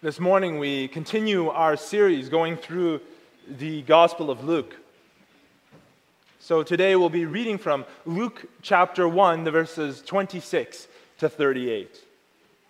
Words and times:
This 0.00 0.20
morning, 0.20 0.60
we 0.60 0.86
continue 0.86 1.48
our 1.48 1.76
series 1.76 2.28
going 2.28 2.56
through 2.56 3.00
the 3.48 3.82
Gospel 3.82 4.30
of 4.30 4.44
Luke. 4.44 4.76
So 6.38 6.62
today, 6.62 6.94
we'll 6.94 7.08
be 7.08 7.24
reading 7.24 7.58
from 7.58 7.84
Luke 8.06 8.48
chapter 8.62 9.08
1, 9.08 9.42
the 9.42 9.50
verses 9.50 10.00
26 10.02 10.86
to 11.18 11.28
38, 11.28 12.00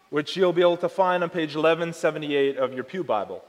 which 0.09 0.39
you'll 0.39 0.55
be 0.55 0.63
able 0.63 0.79
to 0.79 0.89
find 0.89 1.23
on 1.23 1.29
page 1.29 1.55
1178 1.55 2.57
of 2.57 2.73
your 2.73 2.83
Pew 2.83 3.05
Bible. 3.05 3.45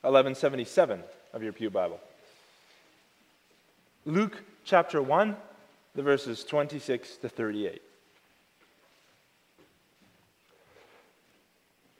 1177 0.00 1.04
of 1.34 1.44
your 1.44 1.52
Pew 1.52 1.70
Bible. 1.70 2.00
Luke 4.04 4.42
chapter 4.64 5.00
1, 5.00 5.36
the 5.94 6.02
verses 6.02 6.42
26 6.42 7.18
to 7.18 7.28
38. 7.28 7.80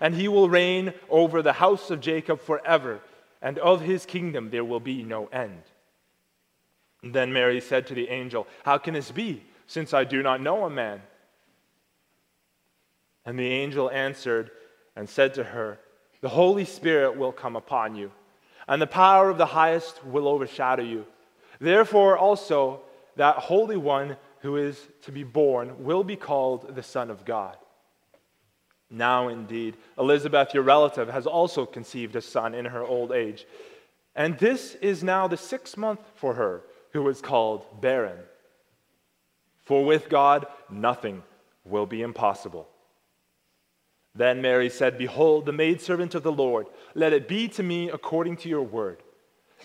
and 0.00 0.14
he 0.14 0.28
will 0.28 0.48
reign 0.48 0.94
over 1.08 1.42
the 1.42 1.52
house 1.52 1.90
of 1.90 2.00
Jacob 2.00 2.40
forever, 2.40 3.00
and 3.42 3.58
of 3.58 3.80
his 3.80 4.06
kingdom 4.06 4.50
there 4.50 4.64
will 4.64 4.80
be 4.80 5.02
no 5.02 5.26
end. 5.26 5.62
Then 7.02 7.32
Mary 7.32 7.60
said 7.60 7.86
to 7.88 7.94
the 7.94 8.08
angel, 8.08 8.46
How 8.64 8.78
can 8.78 8.94
this 8.94 9.10
be, 9.10 9.42
since 9.66 9.94
I 9.94 10.04
do 10.04 10.22
not 10.22 10.40
know 10.40 10.64
a 10.64 10.70
man? 10.70 11.02
And 13.24 13.38
the 13.38 13.46
angel 13.46 13.90
answered 13.90 14.50
and 14.96 15.08
said 15.08 15.34
to 15.34 15.44
her, 15.44 15.78
The 16.20 16.28
Holy 16.28 16.64
Spirit 16.64 17.16
will 17.16 17.32
come 17.32 17.56
upon 17.56 17.94
you, 17.94 18.10
and 18.66 18.80
the 18.80 18.86
power 18.86 19.30
of 19.30 19.38
the 19.38 19.46
highest 19.46 20.04
will 20.04 20.28
overshadow 20.28 20.82
you. 20.82 21.06
Therefore, 21.60 22.16
also, 22.16 22.80
that 23.16 23.36
Holy 23.36 23.76
One 23.76 24.16
who 24.40 24.56
is 24.56 24.88
to 25.02 25.12
be 25.12 25.24
born 25.24 25.84
will 25.84 26.02
be 26.02 26.16
called 26.16 26.74
the 26.74 26.82
Son 26.82 27.10
of 27.10 27.24
God. 27.24 27.56
Now, 28.90 29.28
indeed, 29.28 29.76
Elizabeth, 29.98 30.52
your 30.52 30.64
relative, 30.64 31.08
has 31.08 31.26
also 31.26 31.64
conceived 31.64 32.16
a 32.16 32.20
son 32.20 32.54
in 32.54 32.64
her 32.64 32.82
old 32.82 33.12
age. 33.12 33.46
And 34.16 34.36
this 34.38 34.74
is 34.76 35.04
now 35.04 35.28
the 35.28 35.36
sixth 35.36 35.76
month 35.76 36.00
for 36.16 36.34
her, 36.34 36.62
who 36.92 37.08
is 37.08 37.20
called 37.20 37.80
barren. 37.80 38.18
For 39.62 39.84
with 39.84 40.08
God, 40.08 40.46
nothing 40.68 41.22
will 41.64 41.86
be 41.86 42.02
impossible. 42.02 42.68
Then 44.14 44.42
Mary 44.42 44.68
said, 44.68 44.98
Behold, 44.98 45.46
the 45.46 45.52
maidservant 45.52 46.16
of 46.16 46.24
the 46.24 46.32
Lord, 46.32 46.66
let 46.94 47.12
it 47.12 47.28
be 47.28 47.46
to 47.50 47.62
me 47.62 47.90
according 47.90 48.38
to 48.38 48.48
your 48.48 48.62
word. 48.62 49.02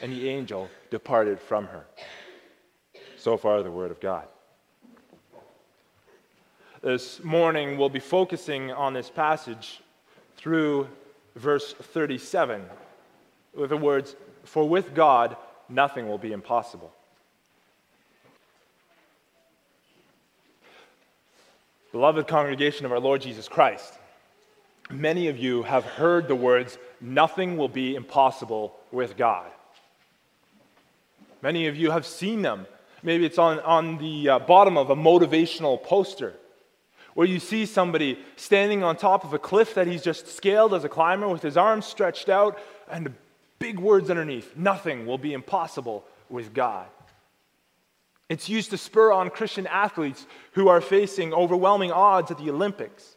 And 0.01 0.11
the 0.11 0.29
angel 0.29 0.69
departed 0.91 1.39
from 1.39 1.65
her. 1.65 1.87
So 3.17 3.37
far, 3.37 3.63
the 3.63 3.71
word 3.71 3.89
of 3.89 3.99
God. 3.99 4.27
This 6.85 7.23
morning, 7.23 7.79
we'll 7.79 7.89
be 7.89 7.97
focusing 7.97 8.71
on 8.71 8.93
this 8.93 9.09
passage 9.09 9.81
through 10.37 10.87
verse 11.35 11.73
37 11.73 12.63
with 13.55 13.71
the 13.71 13.77
words, 13.77 14.15
For 14.43 14.69
with 14.69 14.93
God, 14.93 15.35
nothing 15.67 16.07
will 16.07 16.19
be 16.19 16.31
impossible. 16.31 16.93
Beloved 21.91 22.27
congregation 22.27 22.85
of 22.85 22.91
our 22.91 22.99
Lord 22.99 23.19
Jesus 23.19 23.47
Christ, 23.47 23.91
many 24.91 25.27
of 25.27 25.39
you 25.39 25.63
have 25.63 25.85
heard 25.85 26.27
the 26.27 26.35
words, 26.35 26.77
Nothing 27.01 27.57
will 27.57 27.67
be 27.67 27.95
impossible 27.95 28.75
with 28.91 29.17
God. 29.17 29.49
Many 31.41 31.65
of 31.65 31.75
you 31.75 31.89
have 31.89 32.05
seen 32.05 32.43
them. 32.43 32.67
Maybe 33.01 33.25
it's 33.25 33.39
on, 33.39 33.59
on 33.61 33.97
the 33.97 34.29
uh, 34.29 34.37
bottom 34.37 34.77
of 34.77 34.91
a 34.91 34.95
motivational 34.95 35.81
poster 35.81 36.35
where 37.15 37.25
you 37.25 37.39
see 37.39 37.65
somebody 37.65 38.19
standing 38.35 38.83
on 38.83 38.95
top 38.95 39.23
of 39.23 39.33
a 39.33 39.39
cliff 39.39 39.73
that 39.73 39.87
he's 39.87 40.03
just 40.03 40.27
scaled 40.27 40.73
as 40.73 40.83
a 40.83 40.89
climber 40.89 41.27
with 41.27 41.41
his 41.41 41.57
arms 41.57 41.85
stretched 41.85 42.29
out 42.29 42.59
and 42.91 43.15
big 43.57 43.79
words 43.79 44.09
underneath 44.09 44.55
nothing 44.55 45.07
will 45.07 45.17
be 45.17 45.33
impossible 45.33 46.05
with 46.29 46.53
God. 46.53 46.85
It's 48.27 48.49
used 48.49 48.71
to 48.71 48.77
spur 48.77 49.13
on 49.13 49.29
Christian 49.29 49.65
athletes 49.67 50.27
who 50.53 50.67
are 50.67 50.81
facing 50.81 51.33
overwhelming 51.33 51.91
odds 51.91 52.31
at 52.31 52.37
the 52.37 52.49
Olympics. 52.49 53.15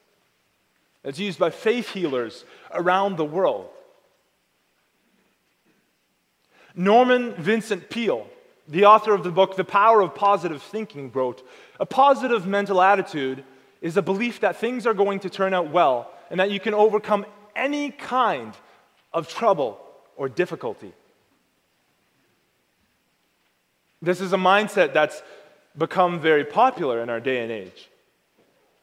It's 1.03 1.19
used 1.19 1.39
by 1.39 1.51
faith 1.51 1.91
healers 1.91 2.45
around 2.73 3.17
the 3.17 3.25
world. 3.25 3.69
Norman 6.75 7.35
Vincent 7.35 7.91
Peale, 7.91 8.29
the 8.69 8.85
author 8.85 9.13
of 9.13 9.25
the 9.25 9.33
book 9.33 9.57
The 9.57 9.65
Power 9.65 10.03
of 10.03 10.15
Positive 10.15 10.63
Thinking, 10.63 11.11
wrote 11.11 11.45
A 11.81 11.87
positive 11.87 12.47
mental 12.47 12.81
attitude 12.81 13.43
is 13.81 13.97
a 13.97 14.03
belief 14.03 14.41
that 14.41 14.57
things 14.57 14.87
are 14.87 14.95
going 14.95 15.21
to 15.21 15.31
turn 15.31 15.55
out 15.55 15.71
well 15.71 16.11
and 16.31 16.41
that 16.41 16.51
you 16.51 16.61
can 16.61 16.75
overcome 16.75 17.25
any 17.55 17.91
kind 17.91 18.55
of 19.13 19.29
trouble 19.29 19.81
or 20.17 20.29
difficulty. 20.29 20.93
This 24.03 24.21
is 24.21 24.33
a 24.33 24.37
mindset 24.37 24.93
that's 24.93 25.23
become 25.77 26.21
very 26.21 26.45
popular 26.45 27.03
in 27.03 27.11
our 27.11 27.21
day 27.21 27.43
and 27.43 27.51
age. 27.51 27.89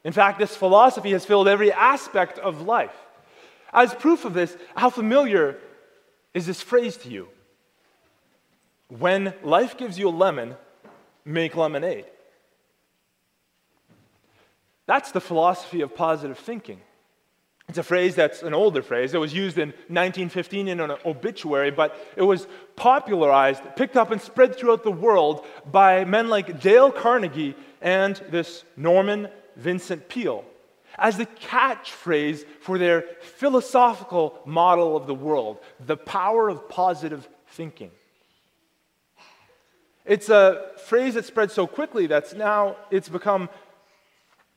In 0.04 0.14
fact, 0.14 0.40
this 0.40 0.56
philosophy 0.56 1.12
has 1.12 1.26
filled 1.26 1.48
every 1.48 1.72
aspect 1.72 2.38
of 2.38 2.62
life. 2.62 2.96
As 3.74 3.94
proof 3.94 4.24
of 4.24 4.34
this, 4.34 4.56
how 4.76 4.90
familiar 4.90 5.58
is 6.34 6.46
this 6.46 6.62
phrase 6.62 6.96
to 6.98 7.10
you? 7.10 7.28
When 8.88 9.34
life 9.44 9.78
gives 9.78 9.98
you 9.98 10.10
a 10.10 10.12
lemon, 10.12 10.56
make 11.26 11.56
lemonade. 11.56 12.06
That's 14.86 15.12
the 15.12 15.22
philosophy 15.22 15.82
of 15.82 15.96
positive 15.96 16.38
thinking. 16.38 16.82
It's 17.68 17.80
a 17.80 17.84
phrase 17.84 18.14
that's 18.14 18.44
an 18.44 18.54
older 18.54 18.84
phrase. 18.84 19.16
It 19.16 19.20
was 19.20 19.34
used 19.34 19.58
in 19.58 19.70
1915 19.70 20.68
in 20.68 20.80
an 20.80 20.92
obituary, 21.04 21.72
but 21.72 21.98
it 22.16 22.22
was 22.22 22.48
popularized, 22.76 23.64
picked 23.76 23.98
up, 23.98 24.12
and 24.12 24.22
spread 24.22 24.56
throughout 24.56 24.84
the 24.84 24.92
world 24.92 25.46
by 25.72 26.06
men 26.06 26.30
like 26.30 26.62
Dale 26.62 26.92
Carnegie 26.92 27.56
and 27.82 28.16
this 28.30 28.64
Norman 28.78 29.30
Vincent 29.56 30.08
Peale 30.10 30.46
as 30.98 31.18
the 31.18 31.26
catchphrase 31.26 32.46
for 32.62 32.78
their 32.78 33.02
philosophical 33.22 34.40
model 34.46 34.96
of 34.96 35.08
the 35.08 35.16
world 35.16 35.58
the 35.86 35.98
power 35.98 36.50
of 36.50 36.70
positive 36.70 37.28
thinking. 37.48 37.92
It's 40.06 40.30
a 40.30 40.72
phrase 40.86 41.16
that 41.16 41.26
spread 41.26 41.52
so 41.52 41.66
quickly 41.66 42.06
that's 42.06 42.34
now 42.34 42.78
it's 42.92 43.10
become 43.10 43.50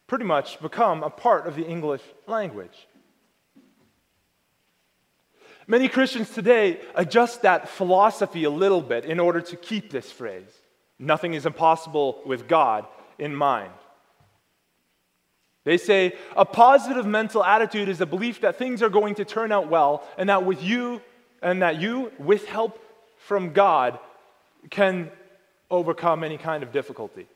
pretty 0.08 0.25
much 0.25 0.60
become 0.60 1.05
a 1.05 1.10
part 1.10 1.46
of 1.46 1.55
the 1.55 1.64
English 1.64 2.02
language. 2.26 2.88
Many 5.69 5.87
Christians 5.88 6.31
today 6.31 6.81
adjust 6.94 7.43
that 7.43 7.69
philosophy 7.69 8.44
a 8.44 8.50
little 8.50 8.81
bit 8.81 9.05
in 9.05 9.20
order 9.20 9.43
to 9.43 9.56
keep 9.56 9.90
this 9.90 10.10
phrase 10.10 10.50
nothing 10.99 11.34
is 11.34 11.46
impossible 11.46 12.20
with 12.26 12.49
God 12.49 12.84
in 13.20 13.32
mind. 13.32 13.70
They 15.64 15.76
say 15.76 16.16
a 16.34 16.44
positive 16.44 17.06
mental 17.06 17.44
attitude 17.44 17.88
is 17.88 18.00
a 18.00 18.06
belief 18.06 18.40
that 18.40 18.56
things 18.56 18.82
are 18.82 18.88
going 18.88 19.14
to 19.16 19.25
turn 19.25 19.52
out 19.52 19.69
well 19.69 20.08
and 20.16 20.28
that 20.28 20.44
with 20.44 20.60
you 20.60 21.00
and 21.40 21.62
that 21.62 21.81
you 21.81 22.10
with 22.19 22.46
help 22.46 22.82
from 23.19 23.52
God 23.52 24.00
can 24.70 25.12
overcome 25.70 26.25
any 26.25 26.38
kind 26.38 26.62
of 26.62 26.72
difficulty. 26.72 27.28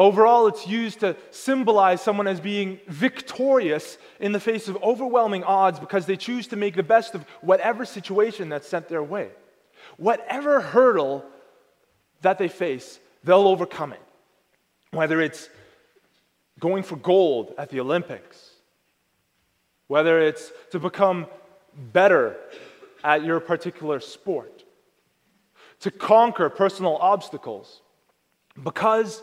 Overall, 0.00 0.46
it's 0.46 0.66
used 0.66 1.00
to 1.00 1.14
symbolize 1.30 2.00
someone 2.00 2.26
as 2.26 2.40
being 2.40 2.80
victorious 2.88 3.98
in 4.18 4.32
the 4.32 4.40
face 4.40 4.66
of 4.66 4.82
overwhelming 4.82 5.44
odds 5.44 5.78
because 5.78 6.06
they 6.06 6.16
choose 6.16 6.46
to 6.46 6.56
make 6.56 6.74
the 6.74 6.82
best 6.82 7.14
of 7.14 7.22
whatever 7.42 7.84
situation 7.84 8.48
that's 8.48 8.66
sent 8.66 8.88
their 8.88 9.02
way. 9.02 9.28
Whatever 9.98 10.62
hurdle 10.62 11.22
that 12.22 12.38
they 12.38 12.48
face, 12.48 12.98
they'll 13.24 13.46
overcome 13.46 13.92
it. 13.92 14.00
Whether 14.90 15.20
it's 15.20 15.50
going 16.58 16.82
for 16.82 16.96
gold 16.96 17.52
at 17.58 17.68
the 17.68 17.80
Olympics, 17.80 18.52
whether 19.86 20.18
it's 20.18 20.50
to 20.70 20.78
become 20.78 21.26
better 21.92 22.38
at 23.04 23.22
your 23.22 23.38
particular 23.38 24.00
sport, 24.00 24.64
to 25.80 25.90
conquer 25.90 26.48
personal 26.48 26.96
obstacles, 26.96 27.82
because 28.62 29.22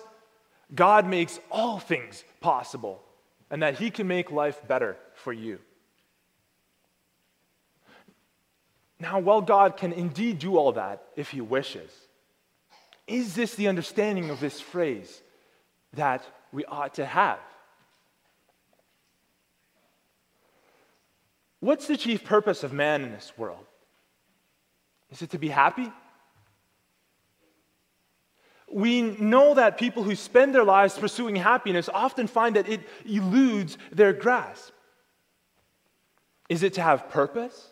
God 0.73 1.07
makes 1.07 1.39
all 1.49 1.79
things 1.79 2.23
possible 2.41 3.01
and 3.49 3.63
that 3.63 3.77
He 3.77 3.89
can 3.89 4.07
make 4.07 4.31
life 4.31 4.61
better 4.67 4.97
for 5.13 5.31
you. 5.31 5.59
Now, 8.99 9.19
while 9.19 9.41
God 9.41 9.77
can 9.77 9.93
indeed 9.93 10.39
do 10.39 10.57
all 10.57 10.73
that 10.73 11.03
if 11.15 11.29
He 11.29 11.41
wishes, 11.41 11.91
is 13.05 13.35
this 13.35 13.55
the 13.55 13.67
understanding 13.67 14.29
of 14.29 14.39
this 14.39 14.59
phrase 14.59 15.21
that 15.93 16.23
we 16.51 16.65
ought 16.65 16.95
to 16.95 17.05
have? 17.05 17.39
What's 21.59 21.87
the 21.87 21.97
chief 21.97 22.23
purpose 22.23 22.63
of 22.63 22.73
man 22.73 23.03
in 23.03 23.11
this 23.11 23.31
world? 23.37 23.65
Is 25.11 25.21
it 25.21 25.31
to 25.31 25.39
be 25.39 25.47
happy? 25.47 25.91
We 28.71 29.01
know 29.01 29.53
that 29.53 29.77
people 29.77 30.03
who 30.03 30.15
spend 30.15 30.53
their 30.53 30.63
lives 30.63 30.97
pursuing 30.97 31.35
happiness 31.35 31.89
often 31.93 32.27
find 32.27 32.55
that 32.55 32.67
it 32.67 32.81
eludes 33.05 33.77
their 33.91 34.13
grasp. 34.13 34.73
Is 36.49 36.63
it 36.63 36.73
to 36.73 36.81
have 36.81 37.09
purpose? 37.09 37.71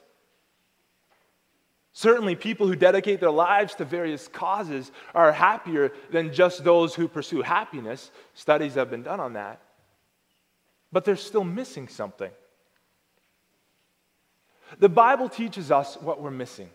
Certainly, 1.92 2.36
people 2.36 2.68
who 2.68 2.76
dedicate 2.76 3.22
their 3.22 3.32
lives 3.32 3.76
to 3.76 3.86
various 3.86 4.28
causes 4.28 4.92
are 5.14 5.32
happier 5.32 5.94
than 6.12 6.34
just 6.34 6.64
those 6.64 6.94
who 6.94 7.08
pursue 7.08 7.42
happiness. 7.42 8.12
Studies 8.34 8.76
have 8.76 8.90
been 8.90 9.04
done 9.04 9.22
on 9.22 9.34
that. 9.34 9.62
But 10.92 11.06
they're 11.06 11.16
still 11.16 11.46
missing 11.46 11.88
something. 11.88 12.32
The 14.80 14.90
Bible 14.90 15.30
teaches 15.30 15.72
us 15.72 15.96
what 16.02 16.22
we're 16.22 16.32
missing. 16.32 16.70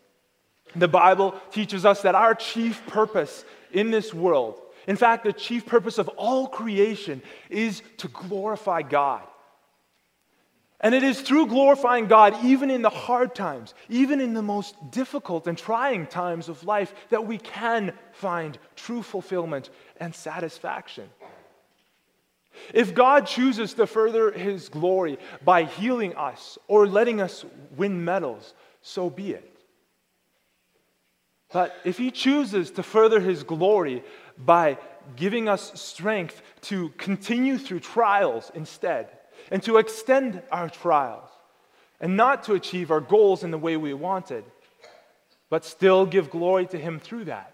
The 0.75 0.88
Bible 0.88 1.34
teaches 1.50 1.84
us 1.84 2.02
that 2.02 2.14
our 2.14 2.34
chief 2.34 2.87
purpose 2.87 3.44
in 3.72 3.90
this 3.90 4.12
world, 4.12 4.61
in 4.87 4.96
fact, 4.96 5.25
the 5.25 5.32
chief 5.32 5.67
purpose 5.67 5.99
of 5.99 6.08
all 6.08 6.49
creation, 6.49 7.22
is 7.49 7.82
to 7.99 8.08
glorify 8.08 8.82
God. 8.82 9.22
And 10.81 10.94
it 10.94 11.02
is 11.02 11.20
through 11.20 11.49
glorifying 11.49 12.06
God, 12.06 12.43
even 12.43 12.70
in 12.70 12.81
the 12.81 12.88
hard 12.88 13.34
times, 13.34 13.75
even 13.90 14.19
in 14.20 14.32
the 14.32 14.43
most 14.43 14.75
difficult 14.90 15.46
and 15.46 15.58
trying 15.58 16.06
times 16.06 16.49
of 16.49 16.64
life, 16.64 16.94
that 17.11 17.26
we 17.26 17.37
can 17.37 17.93
find 18.12 18.58
true 18.76 19.02
fulfillment 19.02 19.69
and 19.99 20.14
satisfaction. 20.14 21.11
If 22.73 22.94
God 22.94 23.26
chooses 23.26 23.75
to 23.75 23.87
further 23.87 24.32
his 24.32 24.70
glory 24.70 25.19
by 25.44 25.64
healing 25.64 26.16
us 26.16 26.58
or 26.66 26.87
letting 26.87 27.20
us 27.20 27.44
win 27.76 28.05
medals, 28.05 28.55
so 28.81 29.11
be 29.11 29.32
it. 29.32 29.50
But 31.52 31.75
if 31.85 31.99
he 31.99 32.11
chooses 32.11 32.70
to 32.73 32.82
further 32.82 33.20
his 33.20 33.43
glory 33.43 34.05
by 34.38 34.79
giving 35.17 35.49
us 35.49 35.81
strength 35.81 36.43
to 36.62 36.91
continue 36.91 37.58
through 37.58 37.81
trials 37.81 38.50
instead, 38.55 39.08
and 39.50 39.62
to 39.62 39.79
extend 39.79 40.43
our 40.52 40.69
trials, 40.69 41.29
and 42.00 42.17
not 42.17 42.44
to 42.44 42.55
achieve 42.55 42.91
our 42.91 43.00
goals 43.00 43.43
in 43.43 43.50
the 43.50 43.58
way 43.58 43.76
we 43.76 43.94
wanted, 43.94 44.44
but 45.49 45.64
still 45.64 46.06
give 46.06 46.31
glory 46.31 46.67
to 46.67 46.79
him 46.79 47.00
through 47.00 47.25
that, 47.25 47.52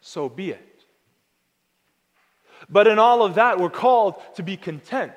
so 0.00 0.28
be 0.28 0.50
it. 0.50 0.84
But 2.68 2.86
in 2.86 2.98
all 2.98 3.22
of 3.22 3.34
that, 3.34 3.58
we're 3.58 3.70
called 3.70 4.14
to 4.36 4.42
be 4.42 4.56
content. 4.56 5.12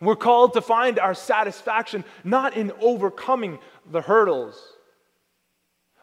We're 0.00 0.14
called 0.14 0.52
to 0.52 0.60
find 0.60 0.98
our 0.98 1.14
satisfaction 1.14 2.04
not 2.22 2.56
in 2.56 2.70
overcoming 2.80 3.58
the 3.90 4.02
hurdles 4.02 4.73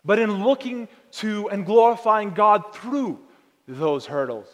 but 0.04 0.20
in 0.20 0.44
looking 0.44 0.88
to 1.12 1.50
and 1.50 1.66
glorifying 1.66 2.32
God 2.32 2.74
through 2.74 3.20
those 3.68 4.06
hurdles. 4.06 4.48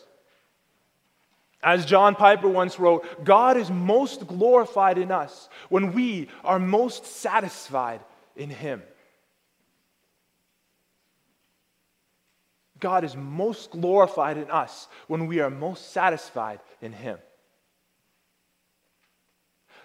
As 1.63 1.85
John 1.85 2.15
Piper 2.15 2.47
once 2.47 2.79
wrote, 2.79 3.23
God 3.23 3.57
is 3.57 3.69
most 3.69 4.27
glorified 4.27 4.97
in 4.97 5.11
us 5.11 5.49
when 5.69 5.93
we 5.93 6.29
are 6.43 6.59
most 6.59 7.05
satisfied 7.05 8.01
in 8.35 8.49
Him. 8.49 8.83
God 12.79 13.03
is 13.03 13.15
most 13.15 13.71
glorified 13.71 14.37
in 14.37 14.51
us 14.51 14.87
when 15.07 15.25
we 15.25 15.39
are 15.39 15.49
most 15.49 15.91
satisfied 15.91 16.59
in 16.79 16.93
Him. 16.93 17.17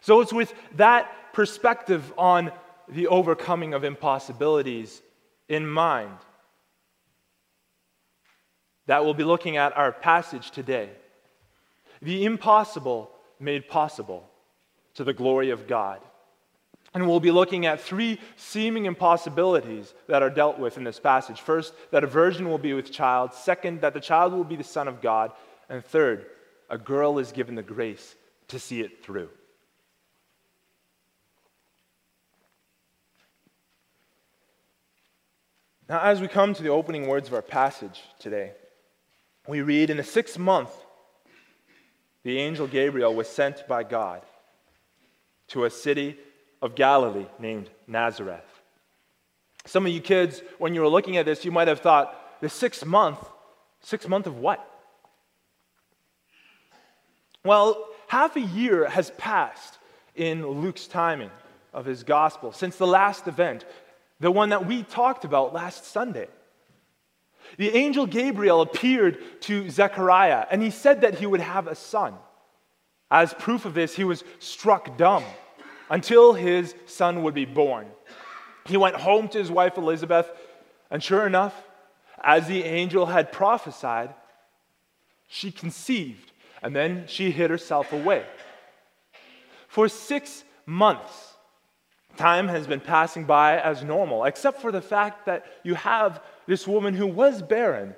So 0.02 0.20
it's 0.20 0.32
with 0.32 0.52
that 0.74 1.10
perspective 1.32 2.12
on 2.18 2.52
the 2.88 3.06
overcoming 3.06 3.72
of 3.72 3.84
impossibilities 3.84 5.00
in 5.48 5.66
mind 5.66 6.16
that 8.86 9.04
we'll 9.04 9.14
be 9.14 9.24
looking 9.24 9.56
at 9.56 9.76
our 9.76 9.92
passage 9.92 10.50
today. 10.50 10.90
The 12.00 12.24
impossible 12.24 13.10
made 13.38 13.68
possible 13.68 14.28
to 14.94 15.04
the 15.04 15.12
glory 15.12 15.50
of 15.50 15.66
God. 15.66 16.00
And 16.94 17.08
we'll 17.08 17.20
be 17.20 17.30
looking 17.30 17.64
at 17.64 17.80
three 17.80 18.20
seeming 18.36 18.84
impossibilities 18.84 19.94
that 20.08 20.22
are 20.22 20.28
dealt 20.28 20.58
with 20.58 20.76
in 20.76 20.84
this 20.84 21.00
passage. 21.00 21.40
First, 21.40 21.72
that 21.90 22.04
a 22.04 22.06
virgin 22.06 22.50
will 22.50 22.58
be 22.58 22.74
with 22.74 22.92
child. 22.92 23.32
Second, 23.32 23.80
that 23.80 23.94
the 23.94 24.00
child 24.00 24.34
will 24.34 24.44
be 24.44 24.56
the 24.56 24.64
Son 24.64 24.88
of 24.88 25.00
God. 25.00 25.32
And 25.70 25.82
third, 25.82 26.26
a 26.68 26.76
girl 26.76 27.18
is 27.18 27.32
given 27.32 27.54
the 27.54 27.62
grace 27.62 28.14
to 28.48 28.58
see 28.58 28.80
it 28.80 29.02
through. 29.02 29.30
Now, 35.88 36.00
as 36.00 36.20
we 36.20 36.28
come 36.28 36.54
to 36.54 36.62
the 36.62 36.68
opening 36.68 37.08
words 37.08 37.28
of 37.28 37.34
our 37.34 37.42
passage 37.42 38.02
today, 38.18 38.52
we 39.48 39.62
read 39.62 39.90
In 39.90 39.96
the 39.96 40.04
sixth 40.04 40.38
month, 40.38 40.70
the 42.22 42.38
angel 42.38 42.66
Gabriel 42.66 43.14
was 43.14 43.28
sent 43.28 43.66
by 43.66 43.82
God 43.82 44.22
to 45.48 45.64
a 45.64 45.70
city 45.70 46.16
of 46.60 46.76
Galilee 46.76 47.26
named 47.38 47.68
Nazareth. 47.86 48.62
Some 49.66 49.86
of 49.86 49.92
you 49.92 50.00
kids, 50.00 50.42
when 50.58 50.74
you 50.74 50.80
were 50.80 50.88
looking 50.88 51.16
at 51.16 51.26
this, 51.26 51.44
you 51.44 51.50
might 51.50 51.68
have 51.68 51.80
thought, 51.80 52.40
the 52.40 52.48
sixth 52.48 52.84
month, 52.84 53.18
sixth 53.80 54.08
month 54.08 54.26
of 54.26 54.38
what? 54.38 54.68
Well, 57.44 57.88
half 58.06 58.36
a 58.36 58.40
year 58.40 58.88
has 58.88 59.10
passed 59.18 59.78
in 60.14 60.46
Luke's 60.46 60.86
timing 60.86 61.30
of 61.72 61.84
his 61.84 62.04
gospel 62.04 62.52
since 62.52 62.76
the 62.76 62.86
last 62.86 63.26
event 63.26 63.64
the 64.22 64.30
one 64.30 64.50
that 64.50 64.66
we 64.66 64.84
talked 64.84 65.24
about 65.24 65.52
last 65.52 65.84
Sunday. 65.84 66.28
The 67.58 67.76
angel 67.76 68.06
Gabriel 68.06 68.60
appeared 68.60 69.18
to 69.42 69.68
Zechariah 69.68 70.46
and 70.48 70.62
he 70.62 70.70
said 70.70 71.00
that 71.00 71.18
he 71.18 71.26
would 71.26 71.40
have 71.40 71.66
a 71.66 71.74
son. 71.74 72.14
As 73.10 73.34
proof 73.34 73.64
of 73.64 73.74
this, 73.74 73.96
he 73.96 74.04
was 74.04 74.22
struck 74.38 74.96
dumb 74.96 75.24
until 75.90 76.34
his 76.34 76.74
son 76.86 77.24
would 77.24 77.34
be 77.34 77.44
born. 77.44 77.88
He 78.64 78.76
went 78.76 78.94
home 78.94 79.26
to 79.28 79.38
his 79.38 79.50
wife 79.50 79.76
Elizabeth, 79.76 80.30
and 80.88 81.02
sure 81.02 81.26
enough, 81.26 81.54
as 82.22 82.46
the 82.46 82.62
angel 82.62 83.06
had 83.06 83.32
prophesied, 83.32 84.14
she 85.26 85.50
conceived 85.50 86.30
and 86.62 86.76
then 86.76 87.06
she 87.08 87.32
hid 87.32 87.50
herself 87.50 87.92
away. 87.92 88.24
For 89.66 89.88
six 89.88 90.44
months, 90.64 91.31
Time 92.16 92.48
has 92.48 92.66
been 92.66 92.80
passing 92.80 93.24
by 93.24 93.58
as 93.58 93.82
normal, 93.82 94.24
except 94.24 94.60
for 94.60 94.70
the 94.70 94.82
fact 94.82 95.26
that 95.26 95.46
you 95.62 95.74
have 95.74 96.22
this 96.46 96.68
woman 96.68 96.94
who 96.94 97.06
was 97.06 97.42
barren, 97.42 97.94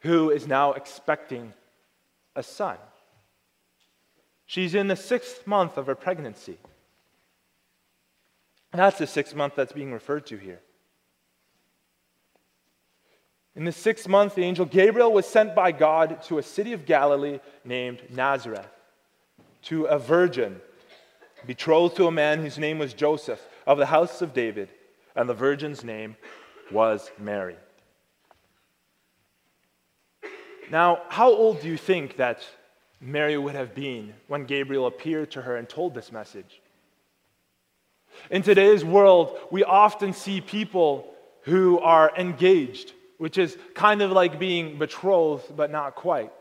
who 0.00 0.30
is 0.30 0.46
now 0.46 0.72
expecting 0.72 1.52
a 2.34 2.42
son. 2.42 2.76
She's 4.46 4.74
in 4.74 4.86
the 4.86 4.96
sixth 4.96 5.46
month 5.46 5.76
of 5.76 5.86
her 5.86 5.96
pregnancy. 5.96 6.58
That's 8.72 8.98
the 8.98 9.06
sixth 9.06 9.34
month 9.34 9.54
that's 9.56 9.72
being 9.72 9.92
referred 9.92 10.26
to 10.26 10.36
here. 10.36 10.60
In 13.56 13.64
the 13.64 13.72
sixth 13.72 14.06
month, 14.06 14.34
the 14.34 14.44
angel 14.44 14.66
Gabriel 14.66 15.12
was 15.12 15.26
sent 15.26 15.54
by 15.54 15.72
God 15.72 16.22
to 16.24 16.38
a 16.38 16.42
city 16.42 16.74
of 16.74 16.84
Galilee 16.84 17.40
named 17.64 18.02
Nazareth, 18.10 18.68
to 19.62 19.84
a 19.86 19.98
virgin 19.98 20.60
betrothed 21.46 21.96
to 21.96 22.06
a 22.06 22.12
man 22.12 22.40
whose 22.40 22.58
name 22.58 22.78
was 22.78 22.94
Joseph 22.94 23.40
of 23.66 23.78
the 23.78 23.86
house 23.86 24.22
of 24.22 24.34
David, 24.34 24.68
and 25.14 25.28
the 25.28 25.34
virgin's 25.34 25.84
name 25.84 26.16
was 26.70 27.10
Mary. 27.18 27.56
Now, 30.70 31.02
how 31.08 31.30
old 31.30 31.60
do 31.60 31.68
you 31.68 31.76
think 31.76 32.16
that 32.16 32.42
Mary 33.00 33.38
would 33.38 33.54
have 33.54 33.74
been 33.74 34.14
when 34.26 34.46
Gabriel 34.46 34.86
appeared 34.86 35.30
to 35.32 35.42
her 35.42 35.56
and 35.56 35.68
told 35.68 35.94
this 35.94 36.10
message? 36.10 36.60
In 38.30 38.42
today's 38.42 38.84
world, 38.84 39.38
we 39.50 39.62
often 39.62 40.12
see 40.12 40.40
people 40.40 41.12
who 41.42 41.78
are 41.78 42.12
engaged, 42.16 42.92
which 43.18 43.38
is 43.38 43.56
kind 43.74 44.02
of 44.02 44.10
like 44.10 44.38
being 44.38 44.78
betrothed, 44.78 45.56
but 45.56 45.70
not 45.70 45.94
quite, 45.94 46.32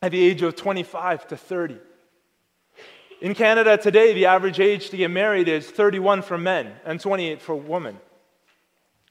at 0.00 0.12
the 0.12 0.22
age 0.22 0.42
of 0.42 0.56
25 0.56 1.28
to 1.28 1.36
30. 1.36 1.78
In 3.22 3.36
Canada 3.36 3.76
today, 3.76 4.12
the 4.14 4.26
average 4.26 4.58
age 4.58 4.90
to 4.90 4.96
get 4.96 5.08
married 5.08 5.46
is 5.46 5.70
31 5.70 6.22
for 6.22 6.36
men 6.36 6.72
and 6.84 6.98
28 6.98 7.40
for 7.40 7.54
women. 7.54 7.96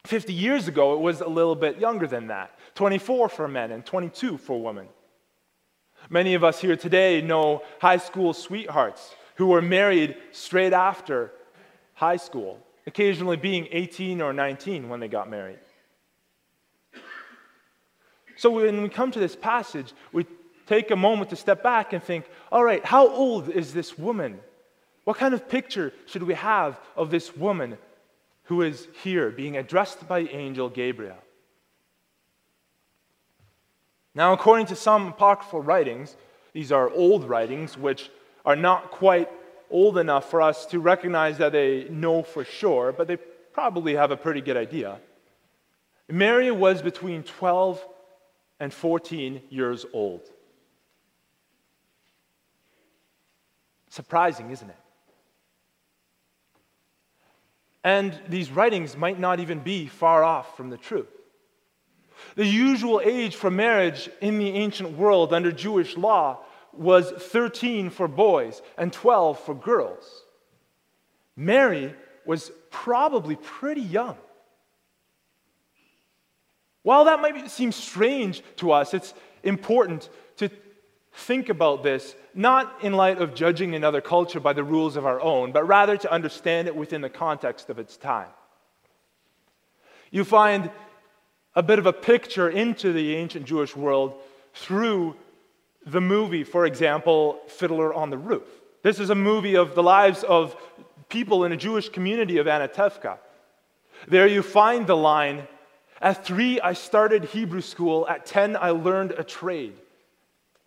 50 0.03 0.33
years 0.33 0.67
ago, 0.67 0.93
it 0.93 0.99
was 0.99 1.21
a 1.21 1.29
little 1.29 1.55
bit 1.55 1.79
younger 1.79 2.05
than 2.05 2.27
that 2.27 2.51
24 2.75 3.29
for 3.29 3.47
men 3.47 3.71
and 3.71 3.85
22 3.85 4.37
for 4.37 4.61
women. 4.61 4.89
Many 6.09 6.33
of 6.33 6.43
us 6.43 6.59
here 6.59 6.75
today 6.75 7.21
know 7.21 7.63
high 7.79 7.99
school 7.99 8.33
sweethearts 8.33 9.15
who 9.35 9.47
were 9.47 9.61
married 9.61 10.17
straight 10.33 10.73
after 10.73 11.31
high 11.93 12.17
school, 12.17 12.59
occasionally 12.85 13.37
being 13.37 13.69
18 13.71 14.19
or 14.19 14.33
19 14.33 14.89
when 14.89 14.99
they 14.99 15.07
got 15.07 15.29
married. 15.29 15.59
So 18.35 18.49
when 18.49 18.81
we 18.81 18.89
come 18.89 19.11
to 19.11 19.19
this 19.19 19.37
passage, 19.37 19.93
we 20.11 20.25
take 20.67 20.91
a 20.91 20.95
moment 20.95 21.29
to 21.31 21.35
step 21.35 21.63
back 21.63 21.93
and 21.93 22.03
think, 22.03 22.25
all 22.51 22.63
right, 22.63 22.83
how 22.85 23.07
old 23.07 23.49
is 23.49 23.73
this 23.73 23.97
woman? 23.97 24.39
What 25.03 25.17
kind 25.17 25.33
of 25.33 25.49
picture 25.49 25.93
should 26.05 26.23
we 26.23 26.35
have 26.35 26.79
of 26.95 27.09
this 27.09 27.35
woman 27.35 27.77
who 28.43 28.61
is 28.61 28.87
here 29.03 29.31
being 29.31 29.57
addressed 29.57 30.07
by 30.07 30.19
angel 30.19 30.69
Gabriel? 30.69 31.17
Now, 34.13 34.33
according 34.33 34.65
to 34.67 34.75
some 34.75 35.07
apocryphal 35.07 35.61
writings, 35.61 36.15
these 36.53 36.71
are 36.71 36.89
old 36.89 37.23
writings 37.23 37.77
which 37.77 38.09
are 38.45 38.55
not 38.55 38.91
quite 38.91 39.29
old 39.69 39.97
enough 39.97 40.29
for 40.29 40.41
us 40.41 40.65
to 40.67 40.79
recognize 40.79 41.37
that 41.37 41.53
they 41.53 41.87
know 41.89 42.23
for 42.23 42.43
sure, 42.43 42.91
but 42.91 43.07
they 43.07 43.15
probably 43.53 43.95
have 43.95 44.11
a 44.11 44.17
pretty 44.17 44.41
good 44.41 44.57
idea. 44.57 44.99
Mary 46.09 46.51
was 46.51 46.81
between 46.81 47.23
12 47.23 47.83
and 48.59 48.73
14 48.73 49.41
years 49.49 49.85
old. 49.93 50.21
Surprising, 53.91 54.51
isn't 54.51 54.69
it? 54.69 54.75
And 57.83 58.17
these 58.29 58.49
writings 58.49 58.95
might 58.95 59.19
not 59.19 59.41
even 59.41 59.59
be 59.59 59.87
far 59.87 60.23
off 60.23 60.55
from 60.55 60.69
the 60.69 60.77
truth. 60.77 61.09
The 62.35 62.45
usual 62.45 63.01
age 63.03 63.35
for 63.35 63.51
marriage 63.51 64.09
in 64.21 64.39
the 64.39 64.51
ancient 64.51 64.97
world 64.97 65.33
under 65.33 65.51
Jewish 65.51 65.97
law 65.97 66.39
was 66.71 67.11
13 67.11 67.89
for 67.89 68.07
boys 68.07 68.61
and 68.77 68.93
12 68.93 69.37
for 69.41 69.53
girls. 69.53 70.23
Mary 71.35 71.93
was 72.25 72.49
probably 72.69 73.35
pretty 73.35 73.81
young. 73.81 74.15
While 76.83 77.05
that 77.05 77.19
might 77.19 77.51
seem 77.51 77.73
strange 77.73 78.41
to 78.57 78.71
us, 78.71 78.93
it's 78.93 79.13
important 79.43 80.09
think 81.13 81.49
about 81.49 81.83
this 81.83 82.15
not 82.33 82.83
in 82.83 82.93
light 82.93 83.21
of 83.21 83.33
judging 83.33 83.75
another 83.75 84.01
culture 84.01 84.39
by 84.39 84.53
the 84.53 84.63
rules 84.63 84.95
of 84.95 85.05
our 85.05 85.21
own, 85.21 85.51
but 85.51 85.67
rather 85.67 85.97
to 85.97 86.11
understand 86.11 86.67
it 86.67 86.75
within 86.75 87.01
the 87.01 87.09
context 87.09 87.69
of 87.69 87.79
its 87.79 87.97
time. 87.97 88.29
You 90.09 90.23
find 90.23 90.71
a 91.55 91.63
bit 91.63 91.79
of 91.79 91.85
a 91.85 91.93
picture 91.93 92.49
into 92.49 92.93
the 92.93 93.15
ancient 93.15 93.45
Jewish 93.45 93.75
world 93.75 94.13
through 94.53 95.15
the 95.85 96.01
movie, 96.01 96.43
for 96.43 96.65
example, 96.65 97.39
Fiddler 97.47 97.93
on 97.93 98.09
the 98.09 98.17
Roof. 98.17 98.47
This 98.83 98.99
is 98.99 99.09
a 99.09 99.15
movie 99.15 99.55
of 99.55 99.75
the 99.75 99.83
lives 99.83 100.23
of 100.23 100.55
people 101.09 101.43
in 101.43 101.51
a 101.51 101.57
Jewish 101.57 101.89
community 101.89 102.37
of 102.37 102.47
Anatevka. 102.47 103.17
There 104.07 104.27
you 104.27 104.41
find 104.41 104.87
the 104.87 104.97
line 104.97 105.47
At 106.01 106.25
three, 106.25 106.59
I 106.59 106.73
started 106.73 107.25
Hebrew 107.25 107.61
school. 107.61 108.07
At 108.07 108.25
10, 108.25 108.57
I 108.57 108.71
learned 108.71 109.11
a 109.11 109.23
trade. 109.23 109.75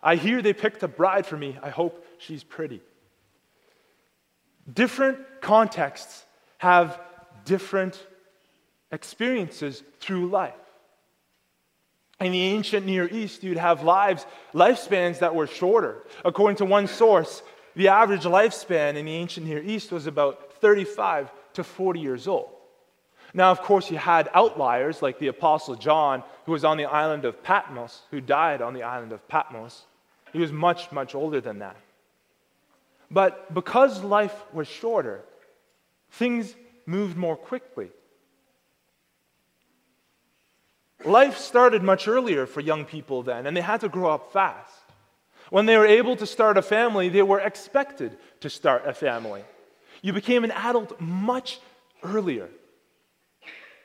I 0.05 0.17
hear 0.17 0.43
they 0.43 0.53
picked 0.53 0.83
a 0.83 0.87
bride 0.87 1.25
for 1.25 1.35
me. 1.35 1.57
I 1.63 1.71
hope 1.71 2.05
she's 2.19 2.43
pretty. 2.43 2.79
Different 4.71 5.17
contexts 5.41 6.23
have 6.59 7.01
different 7.43 8.05
experiences 8.91 9.81
through 9.99 10.29
life. 10.29 10.53
In 12.19 12.31
the 12.31 12.41
ancient 12.43 12.85
Near 12.85 13.09
East, 13.09 13.43
you'd 13.43 13.57
have 13.57 13.83
lives, 13.83 14.27
lifespans 14.53 15.19
that 15.19 15.33
were 15.33 15.47
shorter. 15.47 16.03
According 16.23 16.57
to 16.57 16.65
one 16.65 16.85
source, 16.85 17.41
the 17.75 17.87
average 17.87 18.23
lifespan 18.23 18.95
in 18.95 19.05
the 19.05 19.15
ancient 19.15 19.47
Near 19.47 19.61
East 19.61 19.91
was 19.91 20.05
about 20.05 20.53
35 20.61 21.31
to 21.53 21.63
40 21.63 21.99
years 21.99 22.27
old. 22.27 22.51
Now, 23.33 23.49
of 23.51 23.61
course, 23.61 23.89
you 23.89 23.97
had 23.97 24.29
outliers 24.33 25.01
like 25.01 25.17
the 25.17 25.27
Apostle 25.27 25.75
John, 25.75 26.23
who 26.45 26.51
was 26.51 26.63
on 26.63 26.77
the 26.77 26.85
island 26.85 27.25
of 27.25 27.43
Patmos, 27.43 28.03
who 28.11 28.21
died 28.21 28.61
on 28.61 28.73
the 28.75 28.83
island 28.83 29.11
of 29.11 29.27
Patmos. 29.27 29.85
He 30.35 30.41
was 30.41 30.51
much, 30.51 30.91
much 30.91 31.15
older 31.15 31.39
than 31.39 31.59
that. 31.59 31.77
But 33.09 33.53
because 33.53 34.03
life 34.03 34.35
was 34.51 34.67
shorter, 34.67 35.21
things 36.11 36.53
moved 36.85 37.15
more 37.15 37.37
quickly. 37.37 37.89
Life 41.05 41.37
started 41.37 41.83
much 41.83 42.09
earlier 42.09 42.45
for 42.45 42.59
young 42.59 42.83
people 42.83 43.23
then, 43.23 43.45
and 43.45 43.55
they 43.55 43.61
had 43.61 43.79
to 43.79 43.87
grow 43.87 44.09
up 44.09 44.33
fast. 44.33 44.73
When 45.51 45.67
they 45.67 45.77
were 45.77 45.85
able 45.85 46.17
to 46.17 46.25
start 46.25 46.57
a 46.57 46.61
family, 46.61 47.07
they 47.07 47.21
were 47.21 47.39
expected 47.39 48.17
to 48.41 48.49
start 48.49 48.85
a 48.85 48.93
family. 48.93 49.45
You 50.01 50.11
became 50.11 50.43
an 50.43 50.51
adult 50.51 50.99
much 50.99 51.61
earlier. 52.03 52.49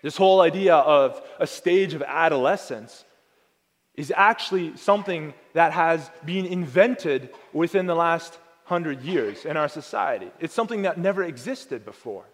This 0.03 0.17
whole 0.17 0.41
idea 0.41 0.75
of 0.75 1.23
a 1.39 1.47
stage 1.47 1.95
of 1.95 2.03
adolescence 2.03 3.05
is 4.01 4.11
actually 4.17 4.75
something 4.79 5.35
that 5.53 5.73
has 5.75 6.11
been 6.25 6.47
invented 6.47 7.29
within 7.53 7.85
the 7.85 7.95
last 7.95 8.39
hundred 8.65 9.03
years 9.03 9.45
in 9.45 9.59
our 9.59 9.69
society. 9.69 10.31
It's 10.41 10.55
something 10.55 10.83
that 10.83 10.97
never 10.97 11.23
existed 11.23 11.85
before. 11.85 12.25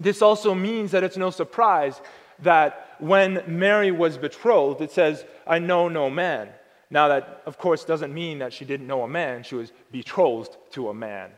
This 0.00 0.20
also 0.20 0.52
means 0.52 0.90
that 0.90 1.04
it's 1.04 1.16
no 1.16 1.30
surprise 1.30 2.00
that 2.40 2.96
when 2.98 3.44
Mary 3.46 3.92
was 3.92 4.18
betrothed, 4.18 4.80
it 4.80 4.90
says, 4.90 5.24
I 5.46 5.60
know 5.60 5.88
no 5.88 6.10
man. 6.10 6.48
Now, 6.90 7.06
that 7.06 7.42
of 7.46 7.58
course 7.58 7.84
doesn't 7.84 8.12
mean 8.12 8.40
that 8.40 8.52
she 8.52 8.64
didn't 8.64 8.88
know 8.88 9.04
a 9.04 9.08
man, 9.08 9.44
she 9.44 9.54
was 9.54 9.70
betrothed 9.92 10.56
to 10.72 10.88
a 10.88 10.94
man. 10.94 11.30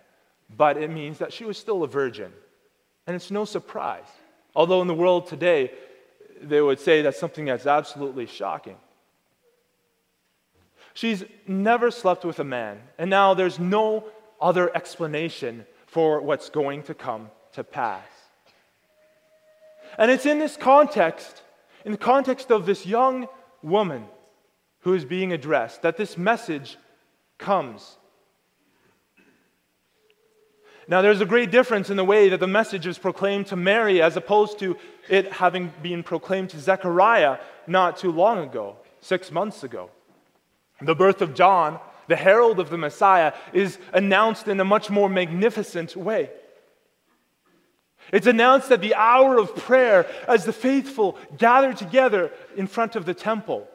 But 0.57 0.79
it 0.79 0.89
means 0.89 1.19
that 1.19 1.31
she 1.31 1.45
was 1.45 1.59
still 1.59 1.83
a 1.83 1.89
virgin. 1.89 2.33
And 3.07 3.15
it's 3.15 3.31
no 3.31 3.45
surprise. 3.45 4.09
Although 4.57 4.81
in 4.81 4.89
the 4.89 4.95
world 4.95 5.27
today, 5.27 5.73
they 6.41 6.61
would 6.61 6.81
say 6.81 7.03
that's 7.03 7.19
something 7.19 7.47
that's 7.47 7.67
absolutely 7.67 8.27
shocking. 8.27 8.77
She's 10.95 11.25
never 11.47 11.91
slept 11.91 12.25
with 12.25 12.39
a 12.39 12.45
man, 12.45 12.81
and 12.99 13.11
now 13.11 13.35
there's 13.35 13.59
no 13.59 14.05
other 14.41 14.75
explanation 14.77 15.67
for 15.87 16.21
what's 16.21 16.51
going 16.51 16.83
to 16.85 16.95
come 16.95 17.31
to 17.53 17.65
pass. 17.65 18.07
And 19.99 20.11
it's 20.11 20.27
in 20.27 20.39
this 20.39 20.57
context, 20.57 21.43
in 21.85 21.93
the 21.93 21.99
context 21.99 22.51
of 22.51 22.67
this 22.67 22.87
young 22.87 23.29
woman 23.63 24.07
who 24.81 24.95
is 24.95 25.05
being 25.05 25.33
addressed, 25.33 25.83
that 25.83 25.97
this 25.97 26.19
message 26.19 26.77
comes. 27.39 27.97
Now, 30.87 31.01
there's 31.01 31.21
a 31.21 31.27
great 31.27 31.51
difference 31.51 31.89
in 31.89 31.97
the 31.97 32.05
way 32.05 32.29
that 32.29 32.41
the 32.41 32.47
message 32.47 32.87
is 32.87 32.99
proclaimed 32.99 33.47
to 33.47 33.57
Mary 33.57 34.03
as 34.03 34.17
opposed 34.17 34.59
to 34.59 34.77
it 35.09 35.33
having 35.33 35.73
been 35.83 36.03
proclaimed 36.03 36.51
to 36.51 36.61
Zechariah 36.61 37.39
not 37.67 37.97
too 37.97 38.13
long 38.13 38.39
ago, 38.39 38.77
six 39.01 39.31
months 39.33 39.65
ago. 39.65 39.91
The 40.83 40.95
birth 40.95 41.23
of 41.23 41.35
John, 41.35 41.81
the 42.09 42.17
herald 42.17 42.61
of 42.61 42.69
the 42.69 42.77
Messiah, 42.77 43.33
is 43.53 43.79
announced 43.93 44.47
in 44.49 44.61
a 44.61 44.65
much 44.65 44.91
more 44.91 45.09
magnificent 45.09 45.97
way. 45.97 46.31
It's 48.13 48.27
announced 48.27 48.71
at 48.71 48.83
the 48.83 48.95
hour 48.95 49.39
of 49.39 49.57
prayer 49.57 50.07
as 50.29 50.45
the 50.45 50.53
faithful 50.53 51.17
gather 51.39 51.73
together 51.73 52.31
in 52.57 52.67
front 52.67 52.97
of 52.97 53.07
the 53.07 53.15
temple. 53.15 53.67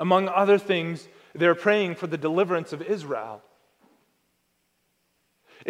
Among 0.00 0.28
other 0.28 0.58
things, 0.58 1.06
they're 1.34 1.54
praying 1.54 1.94
for 1.94 2.08
the 2.08 2.18
deliverance 2.18 2.72
of 2.72 2.82
Israel. 2.82 3.42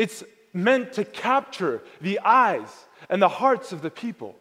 It's 0.00 0.24
meant 0.54 0.94
to 0.94 1.04
capture 1.04 1.82
the 2.00 2.20
eyes 2.20 2.86
and 3.10 3.20
the 3.20 3.28
hearts 3.28 3.70
of 3.70 3.82
the 3.82 3.90
people. 3.90 4.34